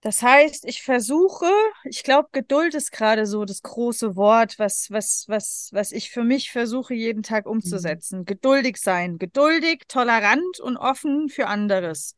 Das 0.00 0.22
heißt, 0.22 0.66
ich 0.66 0.82
versuche, 0.82 1.50
ich 1.84 2.02
glaube, 2.02 2.28
Geduld 2.30 2.74
ist 2.74 2.92
gerade 2.92 3.26
so 3.26 3.44
das 3.44 3.62
große 3.62 4.14
Wort, 4.14 4.58
was, 4.58 4.88
was, 4.90 5.24
was, 5.26 5.70
was 5.72 5.90
ich 5.90 6.10
für 6.10 6.22
mich 6.22 6.52
versuche, 6.52 6.94
jeden 6.94 7.22
Tag 7.22 7.46
mhm. 7.46 7.52
umzusetzen. 7.52 8.20
Mhm. 8.20 8.24
Geduldig 8.24 8.76
sein, 8.76 9.18
geduldig, 9.18 9.84
tolerant 9.88 10.60
und 10.60 10.76
offen 10.76 11.28
für 11.28 11.46
anderes. 11.46 12.14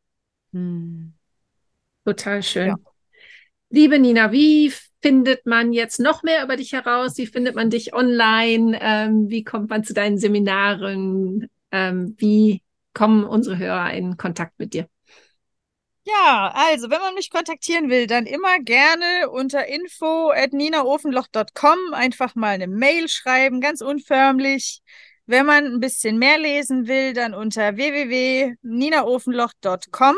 Mhm. 0.52 1.14
Total 2.04 2.42
schön. 2.42 2.68
Ja. 2.68 2.76
Liebe 3.70 3.98
Nina, 3.98 4.32
wie 4.32 4.72
findet 5.00 5.46
man 5.46 5.72
jetzt 5.72 6.00
noch 6.00 6.22
mehr 6.22 6.44
über 6.44 6.56
dich 6.56 6.72
heraus? 6.72 7.16
Wie 7.18 7.26
findet 7.26 7.54
man 7.54 7.70
dich 7.70 7.94
online? 7.94 8.78
Ähm, 8.80 9.30
wie 9.30 9.44
kommt 9.44 9.70
man 9.70 9.84
zu 9.84 9.94
deinen 9.94 10.18
Seminaren? 10.18 11.48
Ähm, 11.70 12.14
wie 12.18 12.62
kommen 12.94 13.24
unsere 13.24 13.58
Hörer 13.58 13.92
in 13.92 14.16
Kontakt 14.16 14.58
mit 14.58 14.74
dir? 14.74 14.88
Ja, 16.04 16.52
also 16.54 16.90
wenn 16.90 17.00
man 17.00 17.14
mich 17.14 17.30
kontaktieren 17.30 17.90
will, 17.90 18.06
dann 18.06 18.24
immer 18.24 18.60
gerne 18.60 19.28
unter 19.30 19.66
info 19.66 20.30
at 20.30 20.54
ninaofenloch.com 20.54 21.92
einfach 21.92 22.34
mal 22.34 22.54
eine 22.54 22.66
Mail 22.66 23.08
schreiben, 23.08 23.60
ganz 23.60 23.82
unförmlich. 23.82 24.80
Wenn 25.26 25.44
man 25.44 25.66
ein 25.66 25.80
bisschen 25.80 26.18
mehr 26.18 26.38
lesen 26.38 26.88
will, 26.88 27.12
dann 27.12 27.34
unter 27.34 27.76
www.ninaofenloch.com. 27.76 30.16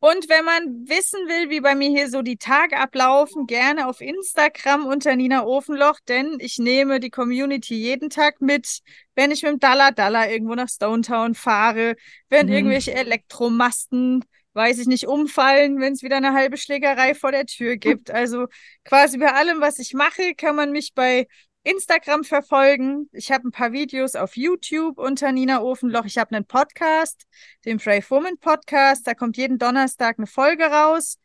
Und 0.00 0.28
wenn 0.28 0.44
man 0.44 0.88
wissen 0.88 1.18
will, 1.26 1.50
wie 1.50 1.60
bei 1.60 1.74
mir 1.74 1.88
hier 1.88 2.08
so 2.08 2.22
die 2.22 2.36
Tage 2.36 2.76
ablaufen, 2.76 3.46
gerne 3.46 3.88
auf 3.88 4.00
Instagram 4.00 4.86
unter 4.86 5.16
Nina 5.16 5.44
Ofenloch, 5.44 5.98
denn 6.06 6.36
ich 6.38 6.58
nehme 6.58 7.00
die 7.00 7.10
Community 7.10 7.74
jeden 7.74 8.08
Tag 8.08 8.40
mit, 8.40 8.78
wenn 9.16 9.32
ich 9.32 9.42
mit 9.42 9.52
dem 9.52 9.58
Dalla 9.58 9.90
Dalla 9.90 10.30
irgendwo 10.30 10.54
nach 10.54 10.68
Stonetown 10.68 11.34
fahre, 11.34 11.96
wenn 12.28 12.46
mhm. 12.46 12.52
irgendwelche 12.52 12.94
Elektromasten 12.94 14.24
weiß 14.54 14.80
ich 14.80 14.88
nicht, 14.88 15.06
umfallen, 15.06 15.78
wenn 15.78 15.92
es 15.92 16.02
wieder 16.02 16.16
eine 16.16 16.32
halbe 16.32 16.56
Schlägerei 16.56 17.14
vor 17.14 17.30
der 17.30 17.46
Tür 17.46 17.76
gibt. 17.76 18.10
Also 18.10 18.48
quasi 18.84 19.16
bei 19.16 19.32
allem, 19.32 19.60
was 19.60 19.78
ich 19.78 19.94
mache, 19.94 20.34
kann 20.36 20.56
man 20.56 20.72
mich 20.72 20.94
bei 20.94 21.28
Instagram 21.68 22.24
verfolgen. 22.24 23.10
Ich 23.12 23.30
habe 23.30 23.46
ein 23.46 23.50
paar 23.52 23.72
Videos 23.72 24.14
auf 24.14 24.38
YouTube 24.38 24.96
unter 24.96 25.32
Nina 25.32 25.60
Ofenloch. 25.60 26.06
Ich 26.06 26.16
habe 26.16 26.34
einen 26.34 26.46
Podcast, 26.46 27.26
den 27.66 27.76
Brave 27.76 28.08
Woman 28.08 28.38
Podcast. 28.38 29.06
Da 29.06 29.12
kommt 29.12 29.36
jeden 29.36 29.58
Donnerstag 29.58 30.16
eine 30.16 30.26
Folge 30.26 30.64
raus. 30.64 31.18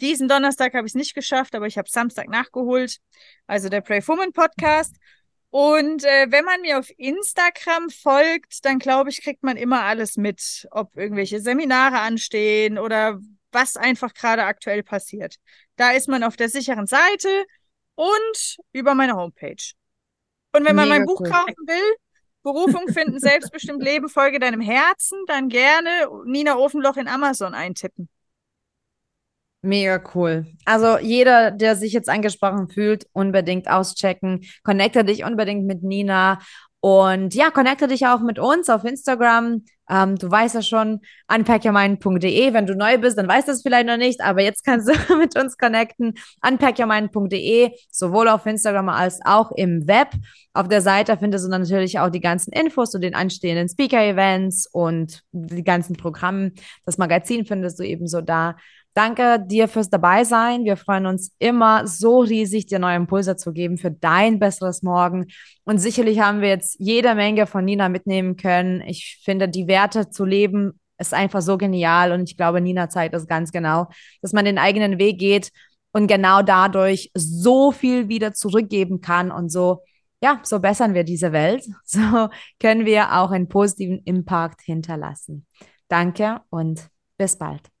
Diesen 0.00 0.28
Donnerstag 0.28 0.74
habe 0.74 0.86
ich 0.86 0.92
es 0.92 0.94
nicht 0.94 1.14
geschafft, 1.14 1.56
aber 1.56 1.66
ich 1.66 1.76
habe 1.76 1.88
Samstag 1.90 2.28
nachgeholt. 2.28 2.98
Also 3.48 3.68
der 3.68 3.80
Brave 3.80 4.06
Woman 4.06 4.32
Podcast. 4.32 4.94
Und 5.50 6.04
äh, 6.04 6.26
wenn 6.30 6.44
man 6.44 6.60
mir 6.60 6.78
auf 6.78 6.88
Instagram 6.96 7.90
folgt, 7.90 8.64
dann 8.64 8.78
glaube 8.78 9.10
ich, 9.10 9.22
kriegt 9.22 9.42
man 9.42 9.56
immer 9.56 9.82
alles 9.82 10.16
mit, 10.16 10.68
ob 10.70 10.96
irgendwelche 10.96 11.40
Seminare 11.40 11.98
anstehen 11.98 12.78
oder 12.78 13.18
was 13.50 13.76
einfach 13.76 14.14
gerade 14.14 14.44
aktuell 14.44 14.84
passiert. 14.84 15.34
Da 15.74 15.90
ist 15.90 16.08
man 16.08 16.22
auf 16.22 16.36
der 16.36 16.48
sicheren 16.48 16.86
Seite 16.86 17.44
und 17.94 18.56
über 18.72 18.94
meine 18.94 19.14
Homepage. 19.14 19.72
Und 20.52 20.64
wenn 20.64 20.76
man 20.76 20.88
Mega 20.88 20.98
mein 20.98 21.06
Buch 21.06 21.20
cool. 21.20 21.30
kaufen 21.30 21.66
will, 21.66 21.96
Berufung 22.42 22.88
finden, 22.88 23.18
selbstbestimmt 23.18 23.82
Leben, 23.82 24.08
folge 24.08 24.38
deinem 24.38 24.60
Herzen, 24.60 25.18
dann 25.26 25.48
gerne 25.48 25.88
Nina 26.26 26.56
Ofenloch 26.56 26.96
in 26.96 27.08
Amazon 27.08 27.54
eintippen. 27.54 28.08
Mega 29.62 30.02
cool. 30.14 30.46
Also 30.66 30.98
jeder, 30.98 31.50
der 31.50 31.74
sich 31.74 31.94
jetzt 31.94 32.10
angesprochen 32.10 32.68
fühlt, 32.68 33.06
unbedingt 33.12 33.66
auschecken. 33.66 34.44
Connecte 34.62 35.04
dich 35.04 35.24
unbedingt 35.24 35.64
mit 35.64 35.82
Nina. 35.82 36.38
Und 36.80 37.34
ja, 37.34 37.50
connecte 37.50 37.88
dich 37.88 38.06
auch 38.06 38.20
mit 38.20 38.38
uns 38.38 38.68
auf 38.68 38.84
Instagram. 38.84 39.64
Ähm, 39.88 40.16
du 40.16 40.30
weißt 40.30 40.54
ja 40.54 40.62
schon, 40.62 41.00
unpackyourmind.de. 41.32 42.52
Wenn 42.52 42.66
du 42.66 42.74
neu 42.74 42.98
bist, 42.98 43.18
dann 43.18 43.28
weißt 43.28 43.48
du 43.48 43.52
es 43.52 43.62
vielleicht 43.62 43.86
noch 43.86 43.96
nicht, 43.96 44.20
aber 44.20 44.42
jetzt 44.42 44.64
kannst 44.64 44.88
du 44.88 45.14
mit 45.16 45.38
uns 45.38 45.58
connecten. 45.58 46.14
unpackyourmind.de, 46.46 47.72
sowohl 47.90 48.28
auf 48.28 48.46
Instagram 48.46 48.88
als 48.88 49.20
auch 49.24 49.52
im 49.52 49.86
Web. 49.86 50.08
Auf 50.52 50.68
der 50.68 50.80
Seite 50.80 51.16
findest 51.18 51.44
du 51.44 51.50
natürlich 51.50 51.98
auch 51.98 52.10
die 52.10 52.20
ganzen 52.20 52.52
Infos 52.52 52.90
zu 52.90 52.98
den 52.98 53.14
anstehenden 53.14 53.68
Speaker-Events 53.68 54.68
und 54.70 55.22
die 55.32 55.64
ganzen 55.64 55.96
Programme. 55.96 56.52
Das 56.84 56.96
Magazin 56.96 57.44
findest 57.44 57.78
du 57.78 57.82
ebenso 57.82 58.20
da. 58.20 58.56
Danke 58.94 59.44
dir 59.44 59.66
fürs 59.66 59.90
Dabeisein. 59.90 60.64
Wir 60.64 60.76
freuen 60.76 61.06
uns 61.06 61.32
immer 61.40 61.86
so 61.86 62.20
riesig, 62.20 62.66
dir 62.66 62.78
neue 62.78 62.96
Impulse 62.96 63.36
zu 63.36 63.52
geben 63.52 63.76
für 63.76 63.90
dein 63.90 64.38
besseres 64.38 64.82
Morgen. 64.82 65.26
Und 65.64 65.78
sicherlich 65.78 66.20
haben 66.20 66.40
wir 66.40 66.48
jetzt 66.48 66.76
jede 66.78 67.14
Menge 67.16 67.46
von 67.46 67.64
Nina 67.64 67.88
mitnehmen 67.88 68.36
können. 68.36 68.82
Ich 68.82 69.20
finde, 69.24 69.48
die 69.48 69.66
Werte 69.66 70.10
zu 70.10 70.24
leben 70.24 70.78
ist 70.98 71.12
einfach 71.12 71.42
so 71.42 71.58
genial. 71.58 72.12
Und 72.12 72.30
ich 72.30 72.36
glaube, 72.36 72.60
Nina 72.60 72.88
zeigt 72.88 73.14
das 73.14 73.26
ganz 73.26 73.50
genau, 73.50 73.88
dass 74.22 74.32
man 74.32 74.44
den 74.44 74.58
eigenen 74.58 74.98
Weg 74.98 75.18
geht 75.18 75.50
und 75.90 76.06
genau 76.06 76.42
dadurch 76.42 77.10
so 77.14 77.72
viel 77.72 78.08
wieder 78.08 78.32
zurückgeben 78.32 79.00
kann 79.00 79.32
und 79.32 79.50
so 79.50 79.82
ja, 80.24 80.40
so 80.42 80.58
bessern 80.58 80.94
wir 80.94 81.04
diese 81.04 81.32
Welt. 81.32 81.66
So 81.84 82.28
können 82.58 82.86
wir 82.86 83.12
auch 83.12 83.30
einen 83.30 83.48
positiven 83.48 84.00
Impact 84.04 84.62
hinterlassen. 84.62 85.46
Danke 85.88 86.40
und 86.48 86.88
bis 87.18 87.36
bald. 87.36 87.73